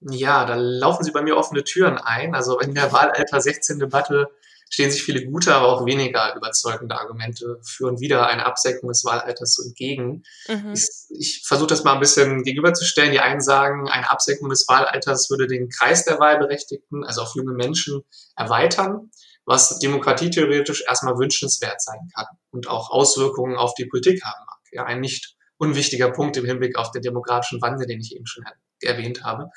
Ja, 0.02 0.46
da 0.46 0.56
laufen 0.56 1.04
Sie 1.04 1.12
bei 1.12 1.22
mir 1.22 1.38
offene 1.38 1.64
Türen 1.64 1.98
ein. 1.98 2.36
Also 2.36 2.60
in 2.60 2.76
der 2.76 2.92
Wahlalter 2.94 3.42
16 3.42 3.80
Debatte 3.80 4.30
stehen 4.70 4.92
sich 4.92 5.04
viele 5.04 5.26
gute, 5.26 5.56
aber 5.56 5.68
auch 5.68 5.86
weniger 5.86 6.36
überzeugende 6.36 7.00
Argumente 7.00 7.60
für 7.64 7.88
und 7.88 8.00
wieder 8.00 8.28
eine 8.28 8.46
Absenkung 8.46 8.90
des 8.90 9.06
Wahlalters 9.06 9.60
entgegen. 9.66 10.24
Mhm. 10.48 10.74
Ich, 10.74 10.88
ich 11.10 11.44
versuche 11.46 11.70
das 11.70 11.84
mal 11.84 11.94
ein 11.94 12.00
bisschen 12.00 12.44
gegenüberzustellen. 12.44 13.12
Die 13.12 13.20
einen 13.20 13.42
sagen, 13.42 13.90
eine 13.90 14.10
Absenkung 14.10 14.50
des 14.50 14.68
Wahlalters 14.68 15.30
würde 15.30 15.48
den 15.48 15.70
Kreis 15.70 16.06
der 16.06 16.20
Wahlberechtigten, 16.20 17.04
also 17.04 17.22
auf 17.22 17.36
junge 17.36 17.54
Menschen, 17.54 18.02
erweitern, 18.36 19.10
was 19.46 19.80
demokratietheoretisch 19.80 20.84
erstmal 20.88 21.18
wünschenswert 21.18 21.82
sein 21.82 22.10
kann 22.14 22.26
und 22.52 22.68
auch 22.68 22.92
Auswirkungen 22.92 23.56
auf 23.56 23.74
die 23.76 23.86
Politik 23.86 24.24
haben 24.24 24.46
mag. 24.46 24.60
Ja, 24.72 24.86
ein 24.86 25.00
nicht 25.00 25.38
unwichtiger 25.58 26.12
Punkt 26.12 26.38
im 26.38 26.46
Hinblick 26.46 26.78
auf 26.78 26.92
den 26.92 27.02
demografischen 27.02 27.62
Wandel, 27.62 27.88
den 27.88 28.02
ich 28.02 28.16
eben 28.16 28.28
schon 28.28 28.44
erwähnt 28.82 29.24
habe. 29.24 29.50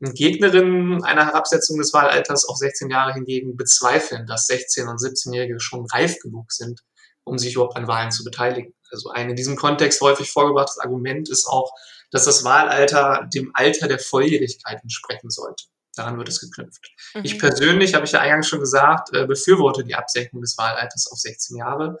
Gegnerinnen 0.00 1.04
einer 1.04 1.26
Herabsetzung 1.26 1.78
des 1.78 1.92
Wahlalters 1.92 2.46
auf 2.46 2.56
16 2.56 2.90
Jahre 2.90 3.14
hingegen 3.14 3.56
bezweifeln, 3.56 4.26
dass 4.26 4.48
16- 4.48 4.88
und 4.88 4.98
17-Jährige 4.98 5.60
schon 5.60 5.86
reif 5.92 6.18
genug 6.20 6.52
sind, 6.52 6.80
um 7.24 7.38
sich 7.38 7.54
überhaupt 7.54 7.76
an 7.76 7.88
Wahlen 7.88 8.10
zu 8.10 8.24
beteiligen. 8.24 8.74
Also 8.90 9.10
ein 9.10 9.30
in 9.30 9.36
diesem 9.36 9.56
Kontext 9.56 10.00
häufig 10.00 10.30
vorgebrachtes 10.30 10.78
Argument 10.78 11.28
ist 11.28 11.46
auch, 11.46 11.72
dass 12.10 12.24
das 12.24 12.44
Wahlalter 12.44 13.28
dem 13.32 13.52
Alter 13.54 13.88
der 13.88 13.98
Volljährigkeit 13.98 14.82
entsprechen 14.82 15.30
sollte. 15.30 15.64
Daran 15.94 16.18
wird 16.18 16.28
es 16.28 16.40
geknüpft. 16.40 16.90
Mhm. 17.14 17.24
Ich 17.24 17.38
persönlich, 17.38 17.94
habe 17.94 18.04
ich 18.04 18.12
ja 18.12 18.20
eingangs 18.20 18.48
schon 18.48 18.60
gesagt, 18.60 19.12
äh, 19.12 19.26
befürworte 19.26 19.84
die 19.84 19.94
Absenkung 19.94 20.40
des 20.40 20.56
Wahlalters 20.56 21.08
auf 21.10 21.18
16 21.18 21.56
Jahre. 21.56 21.98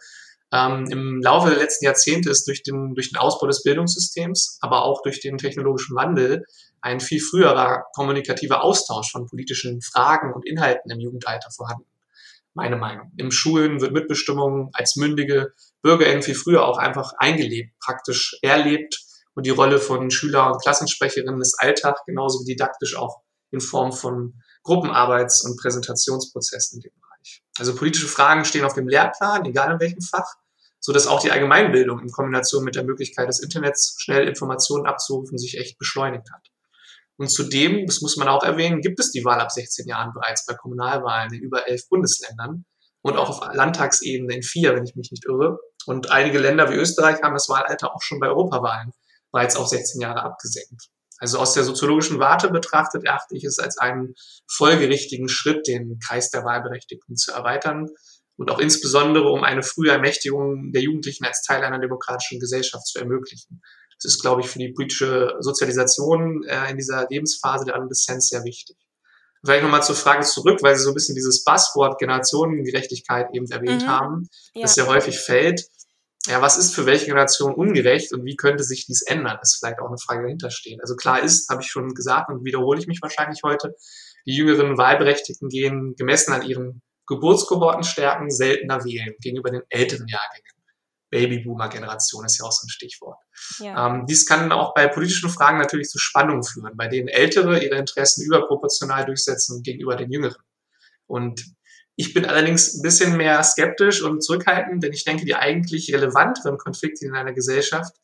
Ähm, 0.52 0.86
Im 0.90 1.20
Laufe 1.22 1.50
der 1.50 1.58
letzten 1.58 1.84
Jahrzehnte 1.84 2.30
ist 2.30 2.46
durch 2.46 2.62
den, 2.62 2.94
durch 2.94 3.10
den 3.10 3.18
Ausbau 3.18 3.46
des 3.46 3.62
Bildungssystems, 3.62 4.58
aber 4.60 4.84
auch 4.84 5.02
durch 5.02 5.20
den 5.20 5.38
technologischen 5.38 5.94
Wandel 5.94 6.44
ein 6.80 7.00
viel 7.00 7.20
früherer 7.20 7.84
kommunikativer 7.94 8.64
Austausch 8.64 9.12
von 9.12 9.26
politischen 9.26 9.80
Fragen 9.82 10.32
und 10.32 10.46
Inhalten 10.46 10.90
im 10.90 11.00
Jugendalter 11.00 11.50
vorhanden. 11.54 11.86
Meine 12.54 12.76
Meinung. 12.76 13.12
Im 13.16 13.30
Schulen 13.30 13.80
wird 13.80 13.92
Mitbestimmung 13.92 14.70
als 14.72 14.96
mündige 14.96 15.52
BürgerInnen 15.82 16.22
viel 16.22 16.34
früher 16.34 16.66
auch 16.66 16.78
einfach 16.78 17.12
eingelebt, 17.18 17.78
praktisch 17.78 18.36
erlebt 18.42 18.98
und 19.34 19.46
die 19.46 19.50
Rolle 19.50 19.78
von 19.78 20.10
Schüler 20.10 20.52
und 20.52 20.60
Klassensprecherinnen 20.60 21.40
ist 21.40 21.56
Alltag, 21.60 22.00
genauso 22.06 22.40
wie 22.40 22.52
didaktisch 22.52 22.96
auch 22.96 23.22
in 23.52 23.60
Form 23.60 23.92
von 23.92 24.34
Gruppenarbeits- 24.64 25.44
und 25.46 25.58
Präsentationsprozessen 25.58 26.80
Bereich. 26.80 27.09
Also 27.60 27.74
politische 27.74 28.08
Fragen 28.08 28.46
stehen 28.46 28.64
auf 28.64 28.72
dem 28.72 28.88
Lehrplan, 28.88 29.44
egal 29.44 29.72
in 29.72 29.80
welchem 29.80 30.00
Fach, 30.00 30.24
so 30.80 30.94
dass 30.94 31.06
auch 31.06 31.20
die 31.20 31.30
Allgemeinbildung 31.30 32.00
in 32.00 32.10
Kombination 32.10 32.64
mit 32.64 32.74
der 32.74 32.84
Möglichkeit 32.84 33.28
des 33.28 33.40
Internets 33.40 33.96
schnell 33.98 34.26
Informationen 34.26 34.86
abzurufen 34.86 35.36
sich 35.36 35.58
echt 35.58 35.78
beschleunigt 35.78 36.32
hat. 36.32 36.48
Und 37.18 37.30
zudem, 37.30 37.84
das 37.84 38.00
muss 38.00 38.16
man 38.16 38.28
auch 38.28 38.42
erwähnen, 38.42 38.80
gibt 38.80 38.98
es 38.98 39.12
die 39.12 39.26
Wahl 39.26 39.40
ab 39.40 39.52
16 39.52 39.86
Jahren 39.86 40.14
bereits 40.14 40.46
bei 40.46 40.54
Kommunalwahlen 40.54 41.34
in 41.34 41.42
über 41.42 41.68
elf 41.68 41.86
Bundesländern 41.90 42.64
und 43.02 43.18
auch 43.18 43.28
auf 43.28 43.54
Landtagsebene 43.54 44.34
in 44.34 44.42
vier, 44.42 44.74
wenn 44.74 44.86
ich 44.86 44.96
mich 44.96 45.10
nicht 45.10 45.26
irre. 45.26 45.58
Und 45.84 46.10
einige 46.10 46.38
Länder 46.38 46.70
wie 46.70 46.76
Österreich 46.76 47.20
haben 47.22 47.34
das 47.34 47.50
Wahlalter 47.50 47.94
auch 47.94 48.00
schon 48.00 48.20
bei 48.20 48.28
Europawahlen 48.28 48.92
bereits 49.32 49.56
auf 49.56 49.68
16 49.68 50.00
Jahre 50.00 50.22
abgesenkt. 50.22 50.88
Also 51.20 51.38
aus 51.38 51.52
der 51.52 51.64
soziologischen 51.64 52.18
Warte 52.18 52.48
betrachtet 52.48 53.04
erachte 53.04 53.36
ich 53.36 53.44
es 53.44 53.58
als 53.58 53.76
einen 53.76 54.14
folgerichtigen 54.50 55.28
Schritt, 55.28 55.66
den 55.66 55.98
Kreis 56.04 56.30
der 56.30 56.44
Wahlberechtigten 56.44 57.14
zu 57.16 57.32
erweitern 57.32 57.88
und 58.36 58.50
auch 58.50 58.58
insbesondere 58.58 59.28
um 59.28 59.44
eine 59.44 59.62
frühe 59.62 59.90
Ermächtigung 59.90 60.72
der 60.72 60.80
Jugendlichen 60.80 61.26
als 61.26 61.42
Teil 61.42 61.62
einer 61.62 61.78
demokratischen 61.78 62.40
Gesellschaft 62.40 62.86
zu 62.86 62.98
ermöglichen. 62.98 63.60
Das 64.02 64.14
ist, 64.14 64.22
glaube 64.22 64.40
ich, 64.40 64.48
für 64.48 64.58
die 64.58 64.72
politische 64.72 65.34
Sozialisation 65.40 66.42
äh, 66.44 66.70
in 66.70 66.78
dieser 66.78 67.06
Lebensphase 67.10 67.66
der 67.66 67.76
Adoleszenz 67.76 68.28
sehr 68.28 68.42
wichtig. 68.44 68.78
Vielleicht 69.44 69.62
nochmal 69.62 69.82
zur 69.82 69.94
Frage 69.94 70.24
zurück, 70.24 70.62
weil 70.62 70.74
Sie 70.76 70.84
so 70.84 70.90
ein 70.90 70.94
bisschen 70.94 71.14
dieses 71.14 71.44
Buzzword 71.44 71.98
Generationengerechtigkeit 71.98 73.28
eben 73.34 73.50
erwähnt 73.50 73.82
mhm. 73.82 73.88
haben, 73.88 74.28
ja. 74.54 74.62
das 74.62 74.76
ja 74.76 74.86
häufig 74.86 75.18
fällt 75.18 75.66
ja, 76.26 76.42
was 76.42 76.58
ist 76.58 76.74
für 76.74 76.86
welche 76.86 77.06
Generation 77.06 77.54
ungerecht 77.54 78.12
und 78.12 78.24
wie 78.24 78.36
könnte 78.36 78.62
sich 78.62 78.86
dies 78.86 79.02
ändern, 79.02 79.38
ist 79.42 79.56
vielleicht 79.58 79.80
auch 79.80 79.88
eine 79.88 79.98
Frage 79.98 80.22
dahinter 80.22 80.50
steht. 80.50 80.80
Also 80.80 80.94
klar 80.94 81.22
ist, 81.22 81.48
habe 81.48 81.62
ich 81.62 81.68
schon 81.70 81.94
gesagt 81.94 82.28
und 82.28 82.44
wiederhole 82.44 82.78
ich 82.78 82.86
mich 82.86 83.00
wahrscheinlich 83.00 83.40
heute, 83.42 83.74
die 84.26 84.34
jüngeren 84.34 84.76
Wahlberechtigten 84.76 85.48
gehen 85.48 85.94
gemessen 85.96 86.32
an 86.32 86.42
ihren 86.42 86.82
Geburtskohortenstärken 87.06 88.30
seltener 88.30 88.84
wählen 88.84 89.14
gegenüber 89.20 89.50
den 89.50 89.62
älteren 89.70 90.06
Jahrgängen. 90.06 90.50
Babyboomer-Generation 91.10 92.24
ist 92.24 92.38
ja 92.38 92.44
auch 92.44 92.52
so 92.52 92.66
ein 92.66 92.70
Stichwort. 92.70 93.18
Ja. 93.58 93.88
Ähm, 93.88 94.06
dies 94.06 94.26
kann 94.26 94.52
auch 94.52 94.74
bei 94.74 94.86
politischen 94.86 95.28
Fragen 95.28 95.58
natürlich 95.58 95.88
zu 95.88 95.98
Spannungen 95.98 96.44
führen, 96.44 96.76
bei 96.76 96.86
denen 96.86 97.08
Ältere 97.08 97.64
ihre 97.64 97.76
Interessen 97.76 98.24
überproportional 98.24 99.06
durchsetzen 99.06 99.62
gegenüber 99.62 99.96
den 99.96 100.12
Jüngeren. 100.12 100.40
Und 101.06 101.44
ich 102.00 102.14
bin 102.14 102.24
allerdings 102.24 102.74
ein 102.74 102.82
bisschen 102.82 103.14
mehr 103.18 103.42
skeptisch 103.42 104.02
und 104.02 104.24
zurückhaltend, 104.24 104.82
denn 104.82 104.94
ich 104.94 105.04
denke, 105.04 105.26
die 105.26 105.34
eigentlich 105.34 105.92
relevanteren 105.92 106.56
Konflikte 106.56 107.04
in 107.04 107.14
einer 107.14 107.34
Gesellschaft 107.34 107.94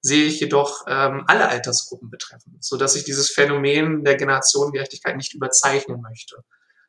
sehe 0.00 0.26
ich 0.26 0.40
jedoch 0.40 0.84
ähm, 0.88 1.22
alle 1.28 1.48
Altersgruppen 1.48 2.10
betreffen, 2.10 2.58
so 2.60 2.76
dass 2.76 2.96
ich 2.96 3.04
dieses 3.04 3.30
Phänomen 3.30 4.02
der 4.02 4.16
Generationengerechtigkeit 4.16 5.16
nicht 5.16 5.32
überzeichnen 5.32 6.00
möchte. 6.00 6.36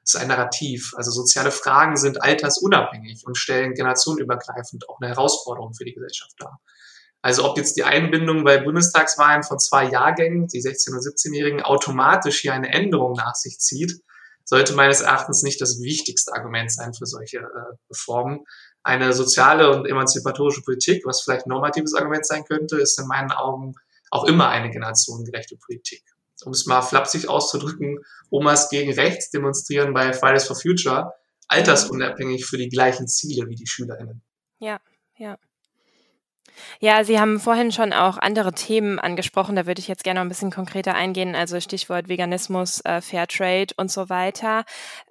Das 0.02 0.16
ist 0.16 0.20
ein 0.20 0.30
Narrativ. 0.30 0.94
Also 0.96 1.12
soziale 1.12 1.52
Fragen 1.52 1.96
sind 1.96 2.24
altersunabhängig 2.24 3.24
und 3.28 3.38
stellen 3.38 3.76
generationenübergreifend 3.76 4.90
auch 4.90 5.00
eine 5.00 5.12
Herausforderung 5.12 5.76
für 5.76 5.86
die 5.86 5.94
Gesellschaft 5.94 6.34
dar. 6.40 6.60
Also 7.22 7.48
ob 7.48 7.58
jetzt 7.58 7.78
die 7.78 7.84
Einbindung 7.84 8.44
bei 8.44 8.58
Bundestagswahlen 8.58 9.44
von 9.44 9.60
zwei 9.60 9.90
Jahrgängen, 9.90 10.48
die 10.48 10.62
16- 10.62 10.94
und 10.94 11.02
17-Jährigen, 11.02 11.62
automatisch 11.62 12.40
hier 12.40 12.54
eine 12.54 12.74
Änderung 12.74 13.14
nach 13.14 13.36
sich 13.36 13.60
zieht, 13.60 14.02
sollte 14.48 14.74
meines 14.74 15.02
Erachtens 15.02 15.44
nicht 15.44 15.60
das 15.60 15.82
wichtigste 15.82 16.34
Argument 16.34 16.72
sein 16.72 16.94
für 16.94 17.06
solche 17.06 17.40
äh, 17.40 17.76
Reformen. 17.90 18.46
Eine 18.82 19.12
soziale 19.12 19.70
und 19.70 19.86
emanzipatorische 19.86 20.62
Politik, 20.62 21.06
was 21.06 21.22
vielleicht 21.22 21.46
ein 21.46 21.50
normatives 21.50 21.94
Argument 21.94 22.26
sein 22.26 22.46
könnte, 22.46 22.78
ist 22.78 22.98
in 22.98 23.08
meinen 23.08 23.32
Augen 23.32 23.76
auch 24.10 24.24
immer 24.24 24.48
eine 24.48 24.72
generationengerechte 24.72 25.58
Politik. 25.58 26.02
Um 26.46 26.54
es 26.54 26.66
mal 26.66 26.82
flapsig 26.82 27.28
auszudrücken, 27.28 28.00
Omas 28.30 28.70
gegen 28.70 28.94
rechts 28.94 29.32
demonstrieren 29.32 29.94
bei 29.94 30.14
Fridays 30.14 30.48
for 30.48 30.56
Future 30.56 31.14
altersunabhängig 31.50 32.46
für 32.46 32.58
die 32.58 32.70
gleichen 32.70 33.08
Ziele 33.08 33.48
wie 33.50 33.56
die 33.56 33.68
SchülerInnen. 33.68 34.22
Ja, 34.60 34.80
ja. 35.18 35.38
Ja, 36.80 37.04
Sie 37.04 37.20
haben 37.20 37.40
vorhin 37.40 37.72
schon 37.72 37.94
auch 37.94 38.18
andere 38.18 38.52
Themen 38.54 39.00
angesprochen. 39.00 39.56
Da 39.56 39.66
würde 39.68 39.80
ich 39.80 39.88
jetzt 39.88 40.04
gerne 40.04 40.20
noch 40.20 40.26
ein 40.26 40.30
bisschen 40.30 40.52
konkreter 40.52 40.96
eingehen. 40.96 41.36
Also 41.36 41.60
Stichwort 41.60 42.08
Veganismus, 42.10 42.82
äh, 42.86 43.02
Fairtrade 43.02 43.74
und 43.78 43.92
so 43.92 44.10
weiter. 44.10 44.64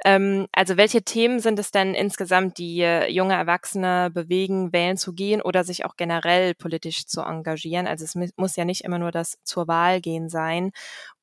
Ähm, 0.04 0.46
also 0.52 0.76
welche 0.76 1.02
Themen 1.02 1.40
sind 1.40 1.58
es 1.58 1.70
denn 1.70 1.94
insgesamt, 1.94 2.58
die 2.58 2.80
äh, 2.80 3.08
junge 3.10 3.34
Erwachsene 3.34 4.10
bewegen, 4.12 4.72
wählen 4.72 4.96
zu 4.96 5.12
gehen 5.12 5.40
oder 5.42 5.64
sich 5.64 5.84
auch 5.84 5.96
generell 5.96 6.54
politisch 6.54 7.06
zu 7.06 7.20
engagieren? 7.22 7.86
Also 7.86 8.04
es 8.04 8.14
muss 8.36 8.56
ja 8.56 8.64
nicht 8.64 8.82
immer 8.84 8.98
nur 8.98 9.10
das 9.12 9.38
zur 9.44 9.68
Wahl 9.68 10.00
gehen 10.00 10.28
sein. 10.28 10.72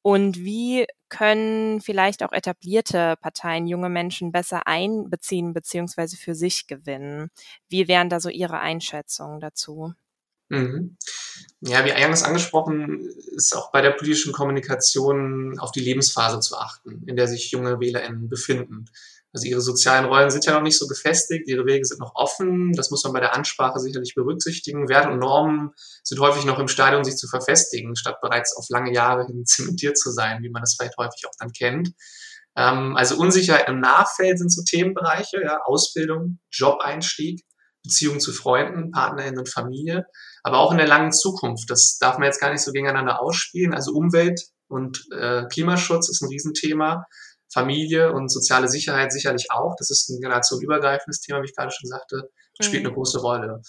Und 0.01 0.38
wie 0.39 0.86
können 1.10 1.82
vielleicht 1.82 2.24
auch 2.24 2.34
etablierte 2.34 3.15
Parteien 3.22 3.68
junge 3.68 3.89
Menschen 3.89 4.32
besser 4.34 4.68
einbeziehen 4.68 5.53
beziehungsweise 5.53 6.18
für 6.18 6.36
sich 6.36 6.68
gewinnen? 6.68 7.30
Wie 7.70 7.88
wären 7.88 8.10
da 8.10 8.20
so 8.20 8.30
Ihre 8.30 8.60
Einschätzungen 8.60 9.39
dazu? 9.39 9.94
Mhm. 10.50 10.97
Ja, 11.62 11.85
wie 11.85 11.93
eingangs 11.93 12.23
angesprochen, 12.23 13.09
ist 13.35 13.55
auch 13.55 13.71
bei 13.71 13.81
der 13.81 13.91
politischen 13.91 14.33
Kommunikation 14.33 15.57
auf 15.59 15.71
die 15.71 15.79
Lebensphase 15.79 16.41
zu 16.41 16.57
achten, 16.57 17.03
in 17.07 17.15
der 17.15 17.27
sich 17.27 17.51
junge 17.51 17.79
WählerInnen 17.79 18.27
befinden. 18.27 18.85
Also 19.33 19.47
ihre 19.47 19.62
sozialen 19.62 20.05
Rollen 20.05 20.29
sind 20.29 20.45
ja 20.45 20.53
noch 20.53 20.62
nicht 20.62 20.77
so 20.77 20.88
gefestigt, 20.88 21.47
ihre 21.47 21.65
Wege 21.65 21.83
sind 21.85 22.00
noch 22.00 22.13
offen, 22.13 22.71
das 22.73 22.91
muss 22.91 23.03
man 23.03 23.13
bei 23.13 23.19
der 23.19 23.33
Ansprache 23.33 23.79
sicherlich 23.79 24.13
berücksichtigen. 24.13 24.89
Werte 24.89 25.09
und 25.09 25.19
Normen 25.19 25.71
sind 26.03 26.19
häufig 26.19 26.45
noch 26.45 26.59
im 26.59 26.67
Stadium, 26.67 27.03
sich 27.03 27.15
zu 27.15 27.27
verfestigen, 27.27 27.95
statt 27.95 28.21
bereits 28.21 28.55
auf 28.55 28.65
lange 28.69 28.93
Jahre 28.93 29.25
hin 29.25 29.45
zementiert 29.45 29.97
zu 29.97 30.12
sein, 30.12 30.43
wie 30.43 30.50
man 30.50 30.62
das 30.62 30.75
vielleicht 30.75 30.97
häufig 30.97 31.25
auch 31.25 31.33
dann 31.39 31.51
kennt. 31.51 31.93
Ähm, 32.55 32.95
also 32.95 33.17
Unsicherheit 33.17 33.67
im 33.69 33.79
Nachfeld 33.79 34.38
sind 34.38 34.50
so 34.53 34.62
Themenbereiche, 34.63 35.41
ja, 35.41 35.62
Ausbildung, 35.63 36.39
Jobeinstieg, 36.51 37.43
Beziehung 37.83 38.19
zu 38.19 38.31
Freunden, 38.31 38.91
PartnerInnen 38.91 39.39
und 39.39 39.49
Familie 39.49 40.05
aber 40.43 40.59
auch 40.59 40.71
in 40.71 40.77
der 40.77 40.87
langen 40.87 41.13
Zukunft. 41.13 41.69
Das 41.69 41.97
darf 41.99 42.17
man 42.17 42.25
jetzt 42.25 42.39
gar 42.39 42.51
nicht 42.51 42.61
so 42.61 42.71
gegeneinander 42.71 43.21
ausspielen. 43.21 43.73
Also 43.73 43.93
Umwelt 43.93 44.41
und 44.67 45.05
äh, 45.11 45.45
Klimaschutz 45.45 46.09
ist 46.09 46.21
ein 46.21 46.27
Riesenthema. 46.27 47.05
Familie 47.51 48.11
und 48.11 48.31
soziale 48.31 48.67
Sicherheit 48.67 49.13
sicherlich 49.13 49.47
auch. 49.51 49.75
Das 49.77 49.89
ist 49.89 50.09
ein 50.09 50.19
generationenübergreifendes 50.19 51.21
Thema, 51.21 51.41
wie 51.41 51.45
ich 51.45 51.55
gerade 51.55 51.71
schon 51.71 51.87
sagte, 51.87 52.29
spielt 52.59 52.83
mhm. 52.83 52.87
eine 52.87 52.95
große 52.95 53.19
Rolle. 53.19 53.61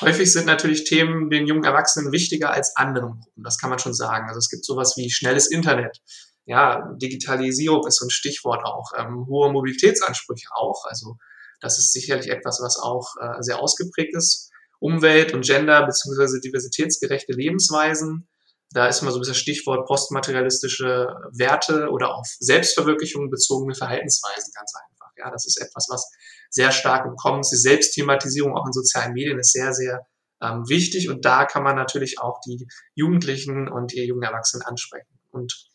Häufig 0.00 0.32
sind 0.32 0.46
natürlich 0.46 0.84
Themen 0.84 1.30
den 1.30 1.46
jungen 1.46 1.64
Erwachsenen 1.64 2.12
wichtiger 2.12 2.52
als 2.52 2.76
anderen 2.76 3.20
Gruppen. 3.20 3.42
Das 3.42 3.58
kann 3.58 3.70
man 3.70 3.78
schon 3.78 3.94
sagen. 3.94 4.28
Also 4.28 4.38
es 4.38 4.48
gibt 4.48 4.64
sowas 4.64 4.94
wie 4.96 5.10
schnelles 5.10 5.50
Internet. 5.50 5.98
Ja, 6.46 6.88
Digitalisierung 6.96 7.86
ist 7.86 7.98
so 7.98 8.06
ein 8.06 8.10
Stichwort 8.10 8.64
auch. 8.64 8.92
Ähm, 8.96 9.26
hohe 9.26 9.50
Mobilitätsansprüche 9.50 10.48
auch. 10.54 10.84
Also 10.84 11.16
das 11.64 11.78
ist 11.78 11.92
sicherlich 11.92 12.28
etwas, 12.28 12.60
was 12.62 12.78
auch 12.78 13.14
äh, 13.20 13.42
sehr 13.42 13.58
ausgeprägt 13.58 14.14
ist. 14.14 14.50
Umwelt- 14.80 15.32
und 15.32 15.46
Gender- 15.46 15.86
bzw. 15.86 16.40
diversitätsgerechte 16.40 17.32
Lebensweisen. 17.32 18.28
Da 18.70 18.86
ist 18.86 19.00
immer 19.00 19.12
so 19.12 19.20
das 19.20 19.36
Stichwort 19.36 19.86
postmaterialistische 19.86 21.08
Werte 21.32 21.88
oder 21.88 22.14
auf 22.14 22.26
Selbstverwirklichung 22.38 23.30
bezogene 23.30 23.74
Verhaltensweisen 23.74 24.52
ganz 24.54 24.72
einfach. 24.74 25.10
Ja, 25.16 25.30
das 25.30 25.46
ist 25.46 25.60
etwas, 25.60 25.86
was 25.90 26.10
sehr 26.50 26.70
stark 26.70 27.06
im 27.06 27.16
Kommen 27.16 27.40
ist. 27.40 27.50
Die 27.50 27.56
Selbstthematisierung 27.56 28.54
auch 28.54 28.66
in 28.66 28.72
sozialen 28.72 29.14
Medien 29.14 29.38
ist 29.38 29.52
sehr, 29.52 29.72
sehr 29.72 30.06
ähm, 30.42 30.68
wichtig 30.68 31.08
und 31.08 31.24
da 31.24 31.46
kann 31.46 31.62
man 31.62 31.76
natürlich 31.76 32.20
auch 32.20 32.40
die 32.46 32.66
Jugendlichen 32.94 33.68
und 33.68 33.94
ihr 33.94 34.04
jungen 34.04 34.24
Erwachsenen 34.24 34.66
ansprechen. 34.66 35.18
Und 35.30 35.70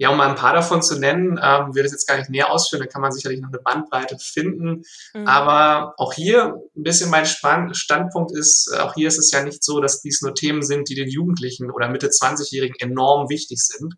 ja, 0.00 0.08
um 0.08 0.16
mal 0.16 0.30
ein 0.30 0.34
paar 0.34 0.54
davon 0.54 0.80
zu 0.80 0.98
nennen, 0.98 1.38
ähm, 1.42 1.74
will 1.74 1.82
das 1.82 1.92
jetzt 1.92 2.08
gar 2.08 2.16
nicht 2.16 2.30
näher 2.30 2.50
ausführen, 2.50 2.80
da 2.80 2.86
kann 2.86 3.02
man 3.02 3.12
sicherlich 3.12 3.42
noch 3.42 3.50
eine 3.50 3.60
Bandbreite 3.60 4.16
finden. 4.18 4.82
Mhm. 5.12 5.26
Aber 5.26 5.92
auch 5.98 6.14
hier 6.14 6.54
ein 6.74 6.82
bisschen 6.82 7.10
mein 7.10 7.26
Span 7.26 7.74
Standpunkt 7.74 8.32
ist, 8.34 8.72
äh, 8.74 8.78
auch 8.78 8.94
hier 8.94 9.08
ist 9.08 9.18
es 9.18 9.30
ja 9.30 9.44
nicht 9.44 9.62
so, 9.62 9.78
dass 9.78 10.00
dies 10.00 10.22
nur 10.22 10.34
Themen 10.34 10.62
sind, 10.62 10.88
die 10.88 10.94
den 10.94 11.10
Jugendlichen 11.10 11.70
oder 11.70 11.90
Mitte 11.90 12.08
20-Jährigen 12.08 12.76
enorm 12.78 13.28
wichtig 13.28 13.58
sind. 13.60 13.92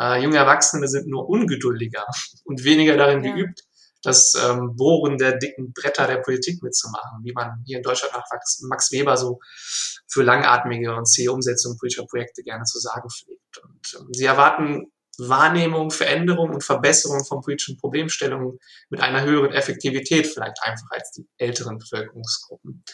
Äh, 0.00 0.22
junge 0.22 0.38
Erwachsene 0.38 0.88
sind 0.88 1.08
nur 1.08 1.28
ungeduldiger 1.28 2.06
und 2.44 2.64
weniger 2.64 2.96
darin 2.96 3.22
ja. 3.22 3.34
geübt, 3.34 3.64
das 4.02 4.32
ähm, 4.42 4.74
Bohren 4.76 5.18
der 5.18 5.36
dicken 5.36 5.74
Bretter 5.74 6.06
der 6.06 6.22
Politik 6.22 6.62
mitzumachen, 6.62 7.22
wie 7.22 7.34
man 7.34 7.62
hier 7.66 7.76
in 7.76 7.82
Deutschland 7.82 8.14
nach 8.14 8.24
Max 8.62 8.92
Weber 8.92 9.18
so 9.18 9.40
für 10.08 10.22
langatmige 10.22 10.94
und 10.94 11.04
zähe 11.04 11.30
Umsetzung 11.30 11.76
politischer 11.76 12.06
Projekte 12.06 12.42
gerne 12.42 12.64
zu 12.64 12.78
sagen 12.78 13.10
pflegt. 13.10 13.58
Und 13.62 14.00
ähm, 14.00 14.08
sie 14.14 14.24
erwarten 14.24 14.90
Wahrnehmung, 15.18 15.90
Veränderung 15.90 16.50
und 16.50 16.64
Verbesserung 16.64 17.24
von 17.24 17.40
politischen 17.40 17.76
Problemstellungen 17.76 18.58
mit 18.90 19.00
einer 19.00 19.22
höheren 19.22 19.52
Effektivität 19.52 20.26
vielleicht 20.26 20.62
einfach 20.62 20.90
als 20.90 21.10
die 21.12 21.26
älteren 21.38 21.78
Bevölkerungsgruppen. 21.78 22.84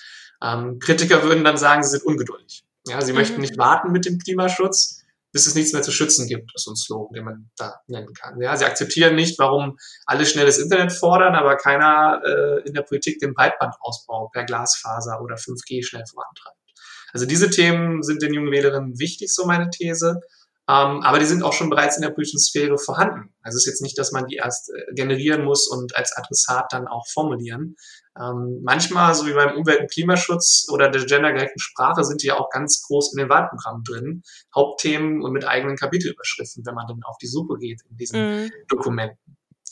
Ähm, 0.42 0.78
Kritiker 0.78 1.22
würden 1.22 1.44
dann 1.44 1.58
sagen, 1.58 1.82
sie 1.82 1.90
sind 1.90 2.04
ungeduldig. 2.04 2.64
Ja, 2.86 3.00
sie 3.00 3.12
mhm. 3.12 3.18
möchten 3.18 3.40
nicht 3.40 3.58
warten 3.58 3.92
mit 3.92 4.06
dem 4.06 4.18
Klimaschutz, 4.18 5.02
bis 5.32 5.46
es 5.46 5.54
nichts 5.54 5.72
mehr 5.72 5.82
zu 5.82 5.92
schützen 5.92 6.26
gibt. 6.26 6.50
Das 6.54 6.62
ist 6.62 6.64
so 6.64 6.72
ein 6.72 6.76
Slogan, 6.76 7.14
den 7.14 7.24
man 7.24 7.50
da 7.56 7.80
nennen 7.86 8.12
kann. 8.14 8.40
Ja, 8.40 8.56
sie 8.56 8.64
akzeptieren 8.64 9.14
nicht, 9.14 9.38
warum 9.38 9.78
alle 10.06 10.26
schnelles 10.26 10.58
Internet 10.58 10.92
fordern, 10.92 11.34
aber 11.34 11.56
keiner 11.56 12.20
äh, 12.24 12.66
in 12.66 12.74
der 12.74 12.82
Politik 12.82 13.20
den 13.20 13.34
Breitbandausbau 13.34 14.28
per 14.32 14.44
Glasfaser 14.44 15.20
oder 15.22 15.36
5G 15.36 15.84
schnell 15.84 16.04
vorantreibt. 16.06 16.56
Also 17.12 17.26
diese 17.26 17.50
Themen 17.50 18.02
sind 18.02 18.22
den 18.22 18.34
jungen 18.34 18.52
Wählerinnen 18.52 18.98
wichtig, 18.98 19.32
so 19.34 19.46
meine 19.46 19.70
These. 19.70 20.20
Ähm, 20.70 21.02
aber 21.02 21.18
die 21.18 21.24
sind 21.24 21.42
auch 21.42 21.52
schon 21.52 21.68
bereits 21.68 21.96
in 21.96 22.02
der 22.02 22.10
politischen 22.10 22.38
Sphäre 22.38 22.78
vorhanden. 22.78 23.34
Also 23.42 23.56
es 23.56 23.64
ist 23.64 23.72
jetzt 23.72 23.82
nicht, 23.82 23.98
dass 23.98 24.12
man 24.12 24.26
die 24.26 24.36
erst 24.36 24.70
äh, 24.70 24.94
generieren 24.94 25.44
muss 25.44 25.66
und 25.66 25.96
als 25.96 26.16
Adressat 26.16 26.66
dann 26.70 26.86
auch 26.86 27.08
formulieren. 27.08 27.74
Ähm, 28.16 28.60
manchmal, 28.62 29.14
so 29.14 29.26
wie 29.26 29.32
beim 29.32 29.56
Umwelt- 29.56 29.80
und 29.80 29.90
Klimaschutz 29.90 30.68
oder 30.70 30.88
der 30.88 31.04
gendergerechten 31.04 31.58
Sprache, 31.58 32.04
sind 32.04 32.22
die 32.22 32.28
ja 32.28 32.38
auch 32.38 32.50
ganz 32.50 32.82
groß 32.82 33.14
in 33.14 33.18
den 33.18 33.28
Wahlprogrammen 33.28 33.82
drin. 33.82 34.22
Hauptthemen 34.54 35.22
und 35.22 35.32
mit 35.32 35.44
eigenen 35.44 35.76
Kapitelüberschriften, 35.76 36.64
wenn 36.64 36.74
man 36.74 36.86
dann 36.86 37.02
auf 37.02 37.18
die 37.18 37.26
Suche 37.26 37.58
geht 37.58 37.80
in 37.90 37.96
diesen 37.96 38.44
mhm. 38.44 38.52
Dokumenten. 38.68 39.18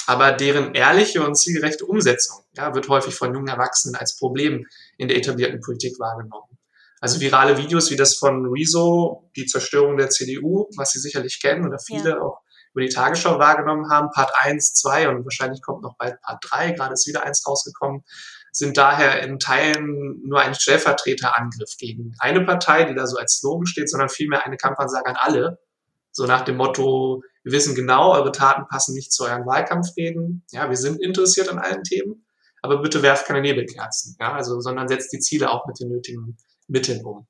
Aber 0.07 0.33
deren 0.33 0.75
ehrliche 0.75 1.25
und 1.25 1.37
zielgerechte 1.37 1.85
Umsetzung 1.85 2.43
ja, 2.57 2.75
wird 2.75 2.88
häufig 2.88 3.14
von 3.14 3.33
jungen 3.35 3.49
Erwachsenen 3.49 3.95
als 3.95 4.17
Problem 4.17 4.67
in 4.97 5.07
der 5.07 5.19
etablierten 5.19 5.61
Politik 5.61 6.00
wahrgenommen. 6.00 6.57
Also 7.00 7.21
virale 7.21 7.59
Videos 7.59 7.90
wie 7.90 7.97
das 7.97 8.17
von 8.17 8.47
Rezo, 8.47 9.31
die 9.37 9.47
Zerstörung 9.47 9.97
der 9.97 10.11
CDU, 10.11 10.69
was 10.76 10.93
Sie 10.93 10.99
sicherlich 10.99 11.40
kennen 11.40 11.67
oder 11.67 11.78
viele 11.78 12.11
ja. 12.11 12.21
auch 12.21 12.40
über 12.73 12.83
die 12.83 12.93
Tagesschau 12.93 13.38
wahrgenommen 13.38 13.90
haben, 13.90 14.11
Part 14.11 14.33
1, 14.40 14.75
2 14.75 15.09
und 15.09 15.25
wahrscheinlich 15.25 15.62
kommt 15.62 15.83
noch 15.83 15.97
bald 15.97 16.21
Part 16.21 16.45
3, 16.49 16.73
gerade 16.73 16.93
ist 16.93 17.07
wieder 17.07 17.25
eins 17.25 17.47
rausgekommen, 17.47 18.05
sind 18.52 18.76
daher 18.76 19.23
in 19.23 19.38
Teilen 19.38 20.23
nur 20.25 20.40
ein 20.40 20.55
Stellvertreterangriff 20.55 21.76
gegen 21.78 22.14
eine 22.19 22.45
Partei, 22.45 22.85
die 22.85 22.95
da 22.95 23.07
so 23.07 23.17
als 23.17 23.38
Slogan 23.38 23.67
steht, 23.67 23.88
sondern 23.90 24.09
vielmehr 24.09 24.45
eine 24.45 24.57
Kampfansage 24.57 25.07
an 25.07 25.17
alle. 25.17 25.59
So 26.11 26.26
nach 26.26 26.43
dem 26.43 26.57
Motto, 26.57 27.23
wir 27.45 27.52
wissen 27.52 27.75
genau, 27.75 28.12
eure 28.12 28.33
Taten 28.33 28.67
passen 28.69 28.95
nicht 28.95 29.12
zu 29.12 29.25
euren 29.25 29.47
Wahlkampfreden. 29.47 30.45
Ja, 30.50 30.69
wir 30.69 30.76
sind 30.76 31.00
interessiert 31.00 31.49
an 31.49 31.59
allen 31.59 31.85
Themen, 31.85 32.26
aber 32.62 32.83
bitte 32.83 33.02
werft 33.02 33.26
keine 33.26 33.40
Nebelkerzen. 33.40 34.17
Ja, 34.19 34.33
also, 34.33 34.61
sondern 34.61 34.88
setzt 34.88 35.12
die 35.12 35.21
Ziele 35.21 35.50
auch 35.50 35.67
mit 35.67 35.78
den 35.78 35.90
nötigen 35.90 36.37
Mitteln 36.68 37.04
um. 37.04 37.26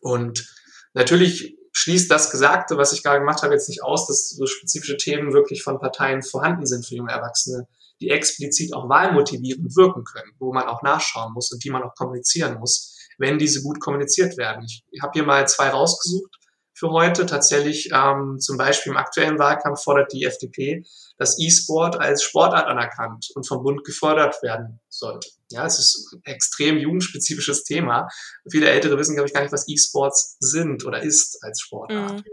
Und 0.00 0.48
natürlich 0.94 1.56
schließt 1.72 2.10
das 2.10 2.30
Gesagte, 2.30 2.76
was 2.78 2.92
ich 2.92 3.02
gerade 3.02 3.20
gemacht 3.20 3.42
habe, 3.42 3.54
jetzt 3.54 3.68
nicht 3.68 3.82
aus, 3.82 4.06
dass 4.06 4.30
so 4.30 4.46
spezifische 4.46 4.96
Themen 4.96 5.32
wirklich 5.32 5.62
von 5.62 5.80
Parteien 5.80 6.22
vorhanden 6.22 6.66
sind 6.66 6.86
für 6.86 6.94
junge 6.94 7.12
Erwachsene, 7.12 7.66
die 8.00 8.10
explizit 8.10 8.74
auch 8.74 8.88
wahlmotivierend 8.88 9.74
wirken 9.76 10.04
können, 10.04 10.32
wo 10.38 10.52
man 10.52 10.66
auch 10.66 10.82
nachschauen 10.82 11.32
muss 11.32 11.52
und 11.52 11.62
die 11.64 11.70
man 11.70 11.82
auch 11.82 11.94
kommunizieren 11.94 12.58
muss, 12.58 12.96
wenn 13.18 13.38
diese 13.38 13.62
gut 13.62 13.80
kommuniziert 13.80 14.36
werden. 14.36 14.66
Ich 14.90 15.02
habe 15.02 15.12
hier 15.14 15.24
mal 15.24 15.46
zwei 15.48 15.68
rausgesucht 15.68 16.38
für 16.74 16.90
heute. 16.90 17.24
Tatsächlich 17.26 17.90
ähm, 17.94 18.38
zum 18.40 18.56
Beispiel 18.56 18.92
im 18.92 18.98
aktuellen 18.98 19.38
Wahlkampf 19.38 19.82
fordert 19.82 20.12
die 20.12 20.24
FDP, 20.24 20.84
dass 21.16 21.38
E-Sport 21.38 22.00
als 22.00 22.22
Sportart 22.22 22.66
anerkannt 22.66 23.28
und 23.34 23.46
vom 23.46 23.62
Bund 23.62 23.84
gefördert 23.84 24.42
werden 24.42 24.80
sollte. 24.88 25.28
Ja, 25.50 25.64
es 25.64 25.78
ist 25.78 26.12
ein 26.12 26.22
extrem 26.24 26.76
jugendspezifisches 26.76 27.62
Thema. 27.64 28.08
Viele 28.50 28.68
Ältere 28.68 28.98
wissen, 28.98 29.14
glaube 29.14 29.28
ich, 29.28 29.34
gar 29.34 29.42
nicht, 29.42 29.52
was 29.52 29.68
E-Sports 29.68 30.36
sind 30.40 30.84
oder 30.84 31.02
ist 31.02 31.38
als 31.42 31.60
Sportart. 31.60 32.16
Mhm. 32.16 32.24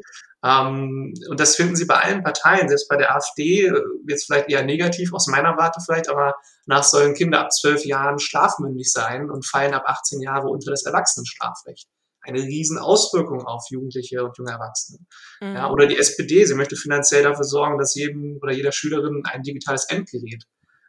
Ähm, 0.44 1.14
und 1.30 1.40
das 1.40 1.56
finden 1.56 1.76
Sie 1.76 1.86
bei 1.86 1.98
allen 1.98 2.24
Parteien, 2.24 2.68
selbst 2.68 2.90
bei 2.90 2.98
der 2.98 3.16
AfD, 3.16 3.68
äh, 3.68 3.74
jetzt 4.08 4.26
vielleicht 4.26 4.50
eher 4.50 4.64
negativ 4.64 5.14
aus 5.14 5.28
meiner 5.28 5.56
Warte 5.56 5.80
vielleicht, 5.86 6.10
aber 6.10 6.34
nach 6.66 6.84
sollen 6.84 7.14
Kinder 7.14 7.42
ab 7.42 7.52
zwölf 7.52 7.86
Jahren 7.86 8.18
strafmündig 8.18 8.92
sein 8.92 9.30
und 9.30 9.46
fallen 9.46 9.76
ab 9.76 9.84
18 9.86 10.20
Jahre 10.20 10.48
unter 10.48 10.72
das 10.72 10.84
Erwachsenenstrafrecht 10.84 11.88
eine 12.22 12.40
riesen 12.40 12.78
Auswirkung 12.78 13.46
auf 13.46 13.66
Jugendliche 13.70 14.24
und 14.24 14.38
junge 14.38 14.52
Erwachsene. 14.52 15.00
Mhm. 15.42 15.56
Ja, 15.56 15.72
oder 15.72 15.88
die 15.88 15.98
SPD, 15.98 16.46
sie 16.46 16.54
möchte 16.54 16.76
finanziell 16.76 17.24
dafür 17.24 17.44
sorgen, 17.44 17.78
dass 17.78 17.96
jedem 17.96 18.38
oder 18.42 18.54
jeder 18.54 18.72
Schülerin 18.72 19.24
ein 19.26 19.44
digitales 19.44 19.86
Endgerät 19.86 20.46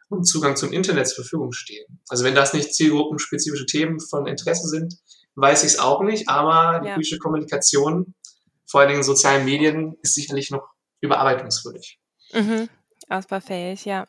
und 0.09 0.25
Zugang 0.25 0.55
zum 0.55 0.71
Internet 0.71 1.07
zur 1.07 1.23
Verfügung 1.23 1.51
stehen. 1.51 1.99
Also 2.09 2.23
wenn 2.23 2.35
das 2.35 2.53
nicht 2.53 2.73
zielgruppenspezifische 2.73 3.65
Themen 3.65 3.99
von 3.99 4.27
Interesse 4.27 4.67
sind, 4.67 4.95
weiß 5.35 5.63
ich 5.63 5.73
es 5.73 5.79
auch 5.79 6.03
nicht, 6.03 6.29
aber 6.29 6.79
die 6.79 6.87
ja. 6.87 6.93
politische 6.93 7.17
Kommunikation, 7.17 8.13
vor 8.65 8.81
allen 8.81 8.89
Dingen 8.89 8.99
in 8.99 9.05
sozialen 9.05 9.45
Medien, 9.45 9.95
ist 10.01 10.15
sicherlich 10.15 10.51
noch 10.51 10.67
überarbeitungswürdig. 11.01 11.99
Mhm. 12.31 12.69
Ausbaufähig, 13.09 13.83
ja. 13.85 14.05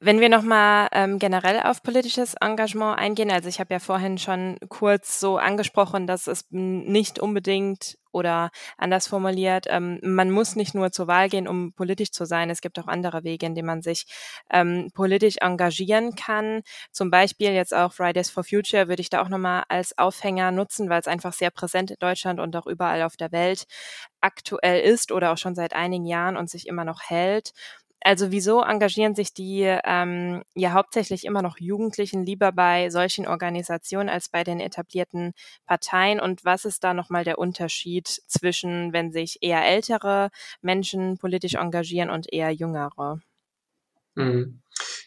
Wenn 0.00 0.20
wir 0.20 0.30
nochmal 0.30 0.88
ähm, 0.92 1.18
generell 1.18 1.60
auf 1.60 1.82
politisches 1.82 2.34
Engagement 2.34 2.98
eingehen, 2.98 3.30
also 3.30 3.48
ich 3.48 3.60
habe 3.60 3.74
ja 3.74 3.78
vorhin 3.78 4.18
schon 4.18 4.56
kurz 4.70 5.20
so 5.20 5.36
angesprochen, 5.38 6.06
dass 6.06 6.26
es 6.28 6.46
nicht 6.50 7.18
unbedingt 7.20 7.98
oder 8.12 8.50
anders 8.78 9.06
formuliert, 9.06 9.66
ähm, 9.68 9.98
man 10.02 10.30
muss 10.30 10.56
nicht 10.56 10.74
nur 10.74 10.92
zur 10.92 11.08
Wahl 11.08 11.28
gehen, 11.28 11.48
um 11.48 11.72
politisch 11.74 12.10
zu 12.12 12.24
sein. 12.26 12.50
Es 12.50 12.60
gibt 12.62 12.78
auch 12.78 12.88
andere 12.88 13.24
Wege, 13.24 13.46
in 13.46 13.54
denen 13.54 13.66
man 13.66 13.82
sich 13.82 14.06
ähm, 14.50 14.90
politisch 14.94 15.36
engagieren 15.40 16.14
kann. 16.14 16.62
Zum 16.90 17.10
Beispiel 17.10 17.52
jetzt 17.52 17.74
auch 17.74 17.92
Fridays 17.92 18.30
for 18.30 18.44
Future 18.44 18.88
würde 18.88 19.02
ich 19.02 19.10
da 19.10 19.22
auch 19.22 19.28
nochmal 19.28 19.64
als 19.68 19.96
Aufhänger 19.98 20.50
nutzen, 20.52 20.88
weil 20.90 21.00
es 21.00 21.08
einfach 21.08 21.32
sehr 21.34 21.50
präsent 21.50 21.90
in 21.90 21.96
Deutschland 22.00 22.40
und 22.40 22.56
auch 22.56 22.66
überall 22.66 23.02
auf 23.02 23.16
der 23.16 23.32
Welt 23.32 23.64
aktuell 24.20 24.80
ist 24.82 25.12
oder 25.12 25.32
auch 25.32 25.38
schon 25.38 25.54
seit 25.54 25.74
einigen 25.74 26.06
Jahren 26.06 26.36
und 26.36 26.48
sich 26.50 26.66
immer 26.68 26.84
noch 26.84 27.00
hält. 27.04 27.52
Also 28.04 28.30
wieso 28.30 28.62
engagieren 28.62 29.14
sich 29.14 29.32
die 29.32 29.62
ähm, 29.62 30.42
ja 30.54 30.72
hauptsächlich 30.72 31.24
immer 31.24 31.42
noch 31.42 31.58
Jugendlichen 31.58 32.24
lieber 32.24 32.52
bei 32.52 32.90
solchen 32.90 33.26
Organisationen 33.26 34.08
als 34.08 34.28
bei 34.28 34.44
den 34.44 34.60
etablierten 34.60 35.32
Parteien? 35.66 36.20
Und 36.20 36.44
was 36.44 36.64
ist 36.64 36.84
da 36.84 36.94
nochmal 36.94 37.24
der 37.24 37.38
Unterschied 37.38 38.08
zwischen, 38.08 38.92
wenn 38.92 39.12
sich 39.12 39.38
eher 39.42 39.64
ältere 39.64 40.30
Menschen 40.60 41.18
politisch 41.18 41.54
engagieren 41.54 42.10
und 42.10 42.32
eher 42.32 42.50
jüngere? 42.50 43.20
Mhm. 44.14 44.60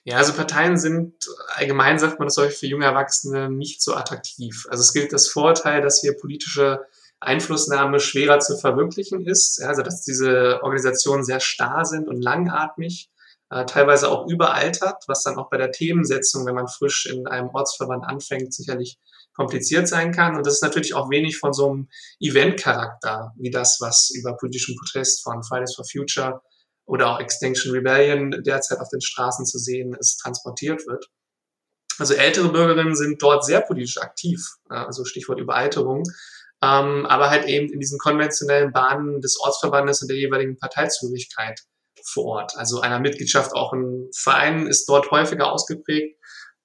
Ja, 0.04 0.18
also 0.18 0.34
Parteien 0.34 0.78
sind 0.78 1.14
allgemein, 1.56 2.00
sagt 2.00 2.20
man 2.20 2.28
das 2.28 2.38
häufig 2.38 2.58
für 2.58 2.68
junge 2.68 2.86
Erwachsene, 2.86 3.50
nicht 3.50 3.82
so 3.82 3.96
attraktiv. 3.96 4.68
Also 4.70 4.82
es 4.82 4.94
gilt 4.94 5.12
das 5.12 5.28
Vorteil, 5.28 5.82
dass 5.82 6.02
hier 6.02 6.16
politische 6.18 6.86
Einflussnahme 7.26 8.00
schwerer 8.00 8.40
zu 8.40 8.58
verwirklichen 8.58 9.26
ist. 9.26 9.62
Also 9.62 9.82
dass 9.82 10.04
diese 10.04 10.62
Organisationen 10.64 11.24
sehr 11.24 11.40
starr 11.40 11.86
sind 11.86 12.08
und 12.08 12.22
langatmig, 12.22 13.10
äh, 13.50 13.66
teilweise 13.66 14.10
auch 14.10 14.28
überaltert, 14.28 15.04
was 15.08 15.24
dann 15.24 15.38
auch 15.38 15.50
bei 15.50 15.58
der 15.58 15.72
Themensetzung, 15.72 16.46
wenn 16.46 16.56
man 16.56 16.68
frisch 16.68 17.06
in 17.06 17.28
einem 17.28 17.50
Ortsverband 17.50 18.04
anfängt, 18.04 18.54
sicherlich 18.54 19.00
kompliziert 19.36 19.88
sein 19.88 20.12
kann. 20.12 20.36
Und 20.36 20.46
das 20.46 20.56
ist 20.56 20.64
natürlich 20.64 20.94
auch 20.94 21.10
wenig 21.10 21.38
von 21.38 21.54
so 21.54 21.70
einem 21.70 21.90
Event-Charakter, 22.20 23.34
wie 23.38 23.52
das, 23.52 23.78
was 23.82 24.10
über 24.16 24.36
politischen 24.38 24.76
Protest 24.78 25.24
von 25.24 25.44
Fridays 25.44 25.76
for 25.76 25.86
Future 25.86 26.42
oder 26.86 27.10
auch 27.10 27.20
Extinction 27.20 27.72
Rebellion 27.72 28.32
derzeit 28.44 28.80
auf 28.80 28.90
den 28.90 29.02
Straßen 29.02 29.46
zu 29.46 29.60
sehen 29.60 29.94
ist, 29.94 30.18
transportiert 30.18 30.88
wird. 30.88 31.10
Also 31.98 32.14
ältere 32.14 32.52
Bürgerinnen 32.52 32.96
sind 32.96 33.22
dort 33.22 33.46
sehr 33.46 33.62
politisch 33.62 33.98
aktiv, 33.98 34.42
also 34.68 35.06
Stichwort 35.06 35.40
Überalterung, 35.40 36.04
ähm, 36.66 37.06
aber 37.06 37.30
halt 37.30 37.46
eben 37.46 37.72
in 37.72 37.80
diesen 37.80 38.00
konventionellen 38.00 38.72
Bahnen 38.72 39.22
des 39.22 39.40
Ortsverbandes 39.40 40.02
und 40.02 40.08
der 40.10 40.18
jeweiligen 40.18 40.58
Parteizugehörigkeit 40.58 41.60
vor 42.04 42.26
Ort. 42.26 42.54
Also 42.56 42.82
einer 42.82 43.00
Mitgliedschaft 43.00 43.54
auch 43.54 43.74
in 43.74 44.10
Vereinen 44.16 44.68
ist 44.68 44.86
dort 44.90 45.12
häufiger 45.12 45.52
ausgeprägt, 45.52 46.18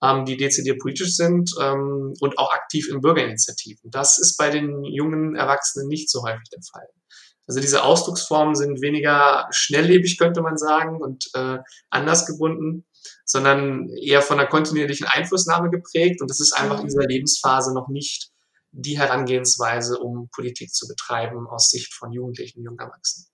ähm, 0.03 0.25
die 0.25 0.39
dezidiert 0.39 0.79
politisch 0.81 1.17
sind 1.17 1.51
ähm, 1.61 2.15
und 2.21 2.39
auch 2.39 2.53
aktiv 2.53 2.89
in 2.89 3.03
Bürgerinitiativen. 3.03 3.91
Das 3.91 4.19
ist 4.19 4.39
bei 4.39 4.49
den 4.49 4.85
jungen 4.85 5.37
Erwachsenen 5.37 5.89
nicht 5.89 6.11
so 6.11 6.23
häufig 6.23 6.49
der 6.51 6.63
Fall. 6.63 6.89
Also 7.47 7.61
diese 7.61 7.83
Ausdrucksformen 7.83 8.55
sind 8.55 8.81
weniger 8.81 9.49
schnelllebig, 9.51 10.19
könnte 10.19 10.41
man 10.41 10.57
sagen, 10.57 11.03
und 11.03 11.29
äh, 11.35 11.59
anders 11.91 12.25
gebunden, 12.25 12.87
sondern 13.25 13.89
eher 13.89 14.23
von 14.23 14.39
einer 14.39 14.49
kontinuierlichen 14.49 15.07
Einflussnahme 15.07 15.69
geprägt. 15.69 16.23
Und 16.23 16.31
das 16.31 16.41
ist 16.41 16.53
einfach 16.53 16.81
in 16.81 16.87
dieser 16.87 17.07
Lebensphase 17.07 17.75
noch 17.75 17.89
nicht 17.89 18.30
die 18.73 18.99
Herangehensweise, 18.99 19.99
um 19.99 20.29
Politik 20.31 20.73
zu 20.73 20.87
betreiben 20.87 21.47
aus 21.49 21.71
Sicht 21.71 21.95
von 21.95 22.13
Jugendlichen 22.13 22.61
und 22.61 22.65
jungen 22.65 22.79
Erwachsenen. 22.79 23.27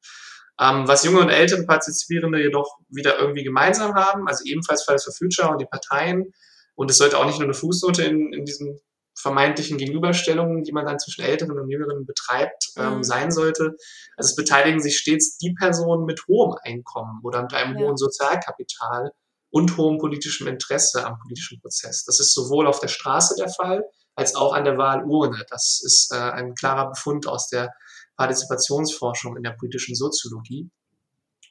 Ähm, 0.59 0.89
was 0.89 1.05
junge 1.05 1.21
und 1.21 1.29
ältere 1.29 1.65
Partizipierende 1.65 2.43
jedoch 2.43 2.79
wieder 2.89 3.19
irgendwie 3.19 3.45
gemeinsam 3.45 3.95
haben, 3.95 4.27
also 4.27 4.45
ebenfalls 4.45 4.85
Fridays 4.85 5.05
for 5.05 5.13
Future 5.13 5.51
und 5.51 5.61
die 5.61 5.67
Parteien, 5.67 6.33
und 6.75 6.91
es 6.91 6.99
sollte 6.99 7.19
auch 7.19 7.27
nicht 7.27 7.39
nur 7.39 7.45
eine 7.45 7.55
Fußnote 7.55 8.03
in, 8.05 8.33
in 8.33 8.45
diesen 8.45 8.79
vermeintlichen 9.19 9.79
Gegenüberstellungen, 9.79 10.63
die 10.63 10.73
man 10.73 10.85
dann 10.85 10.99
zwischen 10.99 11.25
Älteren 11.25 11.59
und 11.59 11.71
Jüngeren 11.71 12.05
betreibt, 12.05 12.69
ähm, 12.77 12.99
mhm. 12.99 13.03
sein 13.03 13.31
sollte. 13.31 13.77
Also 14.17 14.31
es 14.31 14.37
beteiligen 14.37 14.81
sich 14.81 14.99
stets 14.99 15.39
die 15.39 15.55
Personen 15.55 16.05
mit 16.05 16.27
hohem 16.29 16.55
Einkommen 16.63 17.21
oder 17.23 17.43
mit 17.43 17.55
einem 17.55 17.79
ja. 17.79 17.87
hohen 17.87 17.97
Sozialkapital 17.97 19.11
und 19.51 19.77
hohem 19.79 19.99
politischem 19.99 20.49
Interesse 20.49 21.07
am 21.07 21.19
politischen 21.19 21.61
Prozess. 21.61 22.05
Das 22.05 22.21
ist 22.21 22.35
sowohl 22.35 22.67
auf 22.67 22.81
der 22.81 22.89
Straße 22.89 23.37
der 23.39 23.49
Fall, 23.49 23.85
als 24.17 24.35
auch 24.35 24.55
an 24.55 24.65
der 24.65 24.79
Wahlurne. 24.79 25.45
Das 25.49 25.81
ist 25.85 26.11
äh, 26.13 26.17
ein 26.17 26.55
klarer 26.55 26.91
Befund 26.91 27.29
aus 27.29 27.49
der 27.49 27.73
Partizipationsforschung 28.17 29.37
in 29.37 29.43
der 29.43 29.53
politischen 29.53 29.95
Soziologie. 29.95 30.71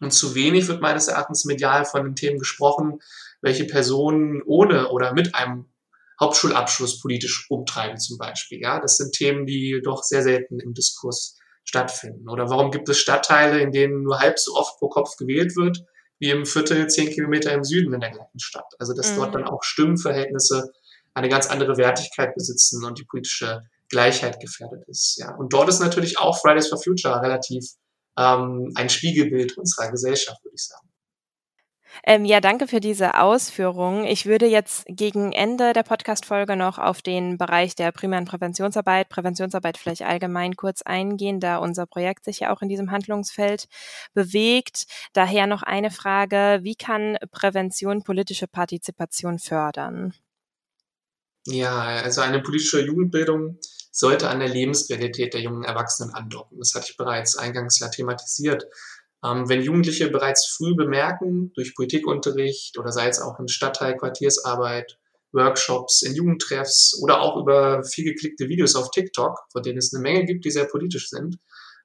Und 0.01 0.11
zu 0.11 0.35
wenig 0.35 0.67
wird 0.67 0.81
meines 0.81 1.07
Erachtens 1.07 1.45
medial 1.45 1.85
von 1.85 2.03
den 2.03 2.15
Themen 2.15 2.39
gesprochen, 2.39 2.99
welche 3.41 3.65
Personen 3.65 4.41
ohne 4.45 4.89
oder 4.89 5.13
mit 5.13 5.35
einem 5.35 5.69
Hauptschulabschluss 6.19 7.01
politisch 7.01 7.47
umtreiben 7.49 7.97
zum 7.97 8.17
Beispiel. 8.17 8.59
Ja, 8.59 8.79
das 8.79 8.97
sind 8.97 9.13
Themen, 9.13 9.45
die 9.45 9.81
doch 9.83 10.03
sehr 10.03 10.23
selten 10.23 10.59
im 10.59 10.73
Diskurs 10.73 11.37
stattfinden. 11.63 12.29
Oder 12.29 12.49
warum 12.49 12.71
gibt 12.71 12.89
es 12.89 12.97
Stadtteile, 12.97 13.59
in 13.59 13.71
denen 13.71 14.03
nur 14.03 14.19
halb 14.19 14.39
so 14.39 14.55
oft 14.55 14.79
pro 14.79 14.89
Kopf 14.89 15.17
gewählt 15.17 15.55
wird, 15.55 15.83
wie 16.19 16.29
im 16.29 16.45
Viertel 16.45 16.87
zehn 16.87 17.09
Kilometer 17.09 17.51
im 17.51 17.63
Süden 17.63 17.93
in 17.93 17.99
der 17.99 18.11
gleichen 18.11 18.39
Stadt? 18.39 18.73
Also 18.79 18.93
dass 18.93 19.11
mhm. 19.11 19.15
dort 19.17 19.35
dann 19.35 19.43
auch 19.45 19.63
Stimmenverhältnisse 19.63 20.71
eine 21.15 21.29
ganz 21.29 21.47
andere 21.47 21.77
Wertigkeit 21.77 22.35
besitzen 22.35 22.83
und 22.85 22.99
die 22.99 23.05
politische 23.05 23.63
Gleichheit 23.89 24.39
gefährdet 24.39 24.83
ist. 24.87 25.17
Ja. 25.17 25.35
Und 25.35 25.53
dort 25.53 25.69
ist 25.69 25.79
natürlich 25.79 26.19
auch 26.19 26.39
Fridays 26.39 26.67
for 26.67 26.81
Future 26.81 27.21
relativ 27.21 27.65
ähm, 28.17 28.71
ein 28.75 28.89
Spiegelbild 28.89 29.57
unserer 29.57 29.91
Gesellschaft, 29.91 30.43
würde 30.43 30.55
ich 30.55 30.65
sagen. 30.65 30.89
Ähm, 32.03 32.25
ja, 32.25 32.41
danke 32.41 32.67
für 32.67 32.81
diese 32.81 33.19
Ausführungen. 33.19 34.05
Ich 34.05 34.25
würde 34.25 34.47
jetzt 34.47 34.85
gegen 34.87 35.31
Ende 35.31 35.71
der 35.71 35.83
Podcast-Folge 35.83 36.57
noch 36.57 36.77
auf 36.77 37.01
den 37.01 37.37
Bereich 37.37 37.75
der 37.75 37.93
primären 37.93 38.25
Präventionsarbeit, 38.25 39.07
Präventionsarbeit 39.07 39.77
vielleicht 39.77 40.01
allgemein 40.01 40.55
kurz 40.55 40.81
eingehen, 40.81 41.39
da 41.39 41.57
unser 41.57 41.85
Projekt 41.85 42.25
sich 42.25 42.41
ja 42.41 42.53
auch 42.53 42.61
in 42.61 42.69
diesem 42.69 42.91
Handlungsfeld 42.91 43.67
bewegt. 44.13 44.87
Daher 45.13 45.47
noch 45.47 45.63
eine 45.63 45.91
Frage, 45.91 46.59
wie 46.63 46.75
kann 46.75 47.17
Prävention 47.31 48.03
politische 48.03 48.47
Partizipation 48.47 49.39
fördern? 49.39 50.13
Ja, 51.47 52.01
also 52.01 52.21
eine 52.21 52.41
politische 52.41 52.81
Jugendbildung 52.81 53.59
sollte 53.91 54.29
an 54.29 54.39
der 54.39 54.49
Lebensrealität 54.49 55.33
der 55.33 55.41
jungen 55.41 55.63
Erwachsenen 55.63 56.13
andocken. 56.13 56.57
Das 56.57 56.73
hatte 56.73 56.87
ich 56.89 56.97
bereits 56.97 57.37
eingangs 57.37 57.79
ja 57.79 57.87
thematisiert. 57.87 58.67
Ähm, 59.23 59.47
wenn 59.47 59.61
Jugendliche 59.61 60.09
bereits 60.09 60.47
früh 60.47 60.75
bemerken, 60.75 61.53
durch 61.53 61.75
Politikunterricht 61.75 62.77
oder 62.77 62.91
sei 62.91 63.07
es 63.07 63.21
auch 63.21 63.39
in 63.39 63.47
Stadtteil, 63.47 63.95
Quartiersarbeit, 63.95 64.97
Workshops, 65.31 66.01
in 66.01 66.15
Jugendtreffs 66.15 66.99
oder 67.01 67.21
auch 67.21 67.37
über 67.37 67.83
viel 67.83 68.05
geklickte 68.05 68.49
Videos 68.49 68.75
auf 68.75 68.91
TikTok, 68.91 69.37
von 69.51 69.63
denen 69.63 69.77
es 69.77 69.93
eine 69.93 70.01
Menge 70.01 70.25
gibt, 70.25 70.45
die 70.45 70.51
sehr 70.51 70.65
politisch 70.65 71.09
sind, 71.09 71.37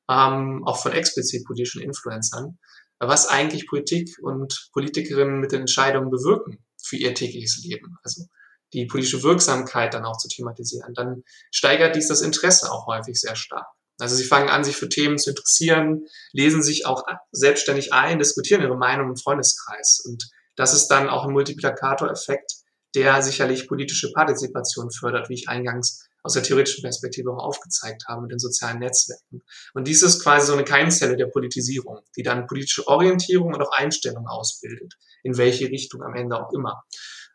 ähm, 0.09 0.63
auch 0.67 0.83
von 0.83 0.93
explizit 0.93 1.45
politischen 1.45 1.83
Influencern, 1.83 2.59
was 2.99 3.29
eigentlich 3.29 3.69
Politik 3.69 4.17
und 4.23 4.71
Politikerinnen 4.73 5.41
mit 5.41 5.53
den 5.53 5.61
Entscheidungen 5.61 6.11
bewirken 6.11 6.65
für 6.83 6.97
ihr 6.97 7.15
tägliches 7.15 7.63
Leben. 7.65 7.99
Also 8.03 8.25
die 8.73 8.87
politische 8.87 9.23
Wirksamkeit 9.23 9.95
dann 9.95 10.05
auch 10.05 10.19
zu 10.19 10.29
thematisieren, 10.29 10.95
dann 10.95 11.25
steigert 11.51 11.97
dies 11.97 12.09
das 12.09 12.21
Interesse 12.21 12.71
auch 12.71 12.87
häufig 12.87 13.21
sehr 13.21 13.37
stark. 13.37 13.67
Also 13.99 14.17
sie 14.17 14.25
fangen 14.25 14.49
an, 14.49 14.65
sich 14.65 14.77
für 14.77 14.89
Themen 14.89 15.19
zu 15.19 15.31
interessieren, 15.31 16.07
lesen 16.33 16.63
sich 16.63 16.87
auch 16.87 17.05
selbstständig 17.33 17.93
ein, 17.93 18.19
diskutieren 18.19 18.63
ihre 18.63 18.77
Meinung 18.77 19.11
im 19.11 19.17
Freundeskreis. 19.17 20.03
Und 20.07 20.31
das 20.57 20.73
ist 20.73 20.89
dann 20.89 21.09
auch 21.09 21.25
ein 21.25 21.33
Multiplikatoreffekt, 21.33 22.55
der 22.95 23.23
sicherlich 23.23 23.69
politische 23.69 24.11
Partizipation 24.13 24.91
fördert, 24.91 25.29
wie 25.29 25.35
ich 25.35 25.49
eingangs 25.49 26.09
aus 26.23 26.35
der 26.35 26.43
theoretischen 26.43 26.83
Perspektive 26.83 27.31
auch 27.31 27.43
aufgezeigt 27.43 28.05
habe 28.09 28.23
mit 28.23 28.33
den 28.33 28.39
sozialen 28.39 28.79
Netzwerken. 28.79 29.43
Und 29.75 29.87
dies 29.87 30.03
ist 30.03 30.23
quasi 30.23 30.47
so 30.47 30.53
eine 30.53 30.65
Keimzelle 30.65 31.17
der 31.17 31.27
Politisierung, 31.27 32.01
die 32.17 32.23
dann 32.23 32.47
politische 32.47 32.87
Orientierung 32.87 33.55
und 33.55 33.63
auch 33.63 33.73
Einstellung 33.73 34.27
ausbildet, 34.27 34.95
in 35.23 35.37
welche 35.39 35.67
Richtung 35.69 36.03
am 36.03 36.15
Ende 36.15 36.37
auch 36.37 36.53
immer. 36.53 36.83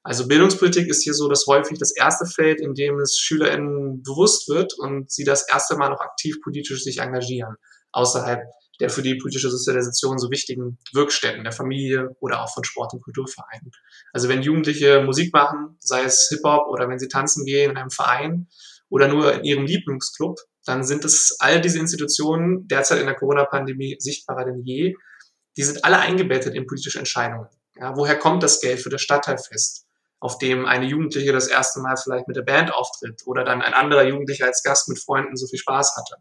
Also 0.05 0.27
Bildungspolitik 0.27 0.87
ist 0.87 1.01
hier 1.01 1.15
so 1.15 1.27
das 1.27 1.47
häufig 1.47 1.79
das 1.79 1.91
erste 1.91 2.27
Feld, 2.27 2.61
in 2.61 2.75
dem 2.75 2.99
es 2.99 3.17
SchülerInnen 3.17 4.03
bewusst 4.03 4.47
wird 4.47 4.75
und 4.77 5.09
sie 5.09 5.23
das 5.23 5.49
erste 5.49 5.77
Mal 5.77 5.89
noch 5.89 5.99
aktiv 5.99 6.39
politisch 6.43 6.83
sich 6.83 6.99
engagieren, 6.99 7.55
außerhalb 7.91 8.43
der 8.79 8.91
für 8.91 9.01
die 9.01 9.15
politische 9.15 9.49
Sozialisation 9.49 10.19
so 10.19 10.29
wichtigen 10.29 10.77
Wirkstätten 10.93 11.43
der 11.43 11.53
Familie 11.53 12.15
oder 12.19 12.43
auch 12.43 12.53
von 12.53 12.63
Sport- 12.63 12.93
und 12.93 13.01
Kulturvereinen. 13.01 13.71
Also 14.13 14.29
wenn 14.29 14.43
Jugendliche 14.43 15.01
Musik 15.01 15.33
machen, 15.33 15.75
sei 15.79 16.03
es 16.03 16.27
Hip-Hop 16.29 16.67
oder 16.67 16.87
wenn 16.87 16.99
sie 16.99 17.07
tanzen 17.07 17.43
gehen 17.43 17.71
in 17.71 17.77
einem 17.77 17.89
Verein 17.89 18.47
oder 18.89 19.07
nur 19.07 19.33
in 19.33 19.43
ihrem 19.43 19.65
Lieblingsclub, 19.65 20.37
dann 20.65 20.83
sind 20.83 21.03
es 21.03 21.35
all 21.39 21.61
diese 21.61 21.79
Institutionen 21.79 22.67
derzeit 22.67 22.99
in 22.99 23.07
der 23.07 23.15
Corona-Pandemie 23.15 23.95
sichtbarer 23.97 24.45
denn 24.45 24.61
je. 24.63 24.93
Die 25.57 25.63
sind 25.63 25.83
alle 25.83 25.97
eingebettet 25.97 26.53
in 26.53 26.67
politische 26.67 26.99
Entscheidungen. 26.99 27.47
Ja, 27.75 27.97
woher 27.97 28.19
kommt 28.19 28.43
das 28.43 28.61
Geld 28.61 28.79
für 28.79 28.89
das 28.89 29.01
Stadtteilfest? 29.01 29.85
Auf 30.25 30.39
dem 30.39 30.65
eine 30.65 30.85
Jugendliche 30.85 31.31
das 31.31 31.47
erste 31.47 31.81
Mal 31.81 31.97
vielleicht 31.97 32.27
mit 32.27 32.35
der 32.35 32.41
Band 32.41 32.73
auftritt 32.73 33.21
oder 33.27 33.43
dann 33.43 33.61
ein 33.61 33.75
anderer 33.75 34.03
Jugendlicher 34.03 34.47
als 34.47 34.63
Gast 34.63 34.89
mit 34.89 34.97
Freunden 34.99 35.38
so 35.38 35.45
viel 35.45 35.59
Spaß 35.59 35.95
hatte. 35.97 36.15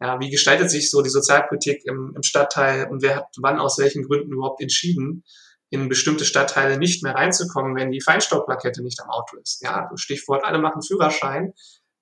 Ja, 0.00 0.20
wie 0.20 0.30
gestaltet 0.30 0.70
sich 0.70 0.88
so 0.88 1.02
die 1.02 1.10
Sozialpolitik 1.10 1.82
im, 1.84 2.12
im 2.14 2.22
Stadtteil 2.22 2.86
und 2.88 3.02
wer 3.02 3.16
hat 3.16 3.24
wann 3.38 3.58
aus 3.58 3.76
welchen 3.78 4.04
Gründen 4.04 4.32
überhaupt 4.32 4.62
entschieden, 4.62 5.24
in 5.68 5.88
bestimmte 5.88 6.24
Stadtteile 6.24 6.78
nicht 6.78 7.02
mehr 7.02 7.16
reinzukommen, 7.16 7.74
wenn 7.74 7.90
die 7.90 8.00
Feinstaubplakette 8.00 8.84
nicht 8.84 9.00
am 9.02 9.10
Auto 9.10 9.36
ist. 9.42 9.60
Ja, 9.64 9.90
Stichwort, 9.96 10.44
alle 10.44 10.60
machen 10.60 10.82
Führerschein, 10.82 11.52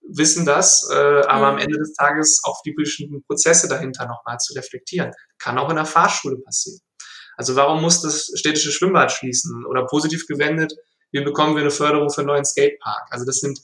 wissen 0.03 0.45
das, 0.45 0.87
äh, 0.93 0.95
aber 0.95 1.53
mhm. 1.53 1.55
am 1.55 1.59
Ende 1.59 1.79
des 1.79 1.95
Tages 1.95 2.43
auch 2.45 2.61
die 2.63 2.75
politischen 2.75 3.25
Prozesse 3.25 3.69
dahinter 3.69 4.07
nochmal 4.07 4.37
zu 4.37 4.53
reflektieren. 4.53 5.13
Kann 5.39 5.57
auch 5.57 5.71
in 5.71 5.77
der 5.77 5.87
Fahrschule 5.87 6.37
passieren. 6.37 6.81
Also 7.39 7.57
warum 7.57 7.81
muss 7.81 8.03
das 8.03 8.31
städtische 8.35 8.71
Schwimmbad 8.71 9.13
schließen? 9.13 9.65
Oder 9.65 9.87
positiv 9.87 10.27
gewendet, 10.27 10.75
wie 11.11 11.23
bekommen 11.23 11.55
wir 11.55 11.63
eine 11.63 11.71
Förderung 11.71 12.11
für 12.11 12.21
einen 12.21 12.29
neuen 12.29 12.45
Skatepark? 12.45 13.09
Also 13.11 13.25
das 13.25 13.39
sind 13.39 13.61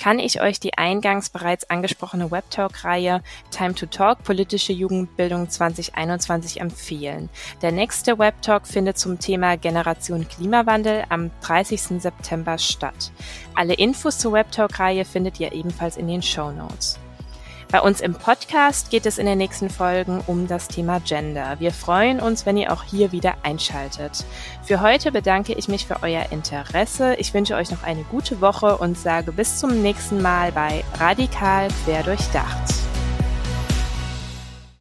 kann 0.00 0.18
ich 0.18 0.40
euch 0.40 0.60
die 0.60 0.74
eingangs 0.74 1.30
bereits 1.30 1.70
angesprochene 1.70 2.30
Webtalk-Reihe 2.30 3.22
Time 3.50 3.74
to 3.74 3.86
Talk 3.86 4.22
Politische 4.22 4.72
Jugendbildung 4.72 5.48
2021 5.48 6.60
empfehlen. 6.60 7.28
Der 7.62 7.72
nächste 7.72 8.18
Webtalk 8.18 8.66
findet 8.66 8.98
zum 8.98 9.18
Thema 9.18 9.56
Generation 9.56 10.28
Klimawandel 10.28 11.04
am 11.08 11.30
30. 11.42 12.00
September 12.02 12.58
statt. 12.58 13.12
Alle 13.54 13.74
Infos 13.74 14.18
zur 14.18 14.32
Webtalk-Reihe 14.32 15.04
findet 15.04 15.40
ihr 15.40 15.52
ebenfalls 15.52 15.96
in 15.96 16.08
den 16.08 16.22
Show 16.22 16.50
Notes. 16.50 16.98
Bei 17.70 17.80
uns 17.80 18.00
im 18.00 18.14
Podcast 18.14 18.90
geht 18.90 19.06
es 19.06 19.18
in 19.18 19.26
den 19.26 19.38
nächsten 19.38 19.70
Folgen 19.70 20.22
um 20.26 20.46
das 20.46 20.68
Thema 20.68 21.00
Gender. 21.00 21.56
Wir 21.58 21.72
freuen 21.72 22.20
uns, 22.20 22.46
wenn 22.46 22.56
ihr 22.56 22.72
auch 22.72 22.84
hier 22.84 23.12
wieder 23.12 23.34
einschaltet. 23.42 24.24
Für 24.62 24.80
heute 24.80 25.10
bedanke 25.10 25.54
ich 25.54 25.68
mich 25.68 25.86
für 25.86 26.02
euer 26.02 26.26
Interesse. 26.30 27.16
Ich 27.16 27.34
wünsche 27.34 27.56
euch 27.56 27.70
noch 27.70 27.82
eine 27.82 28.04
gute 28.04 28.40
Woche 28.40 28.76
und 28.76 28.96
sage 28.96 29.32
bis 29.32 29.58
zum 29.58 29.82
nächsten 29.82 30.22
Mal 30.22 30.52
bei 30.52 30.84
Radikal 30.98 31.68
Quer 31.84 32.02
durchdacht. 32.02 32.93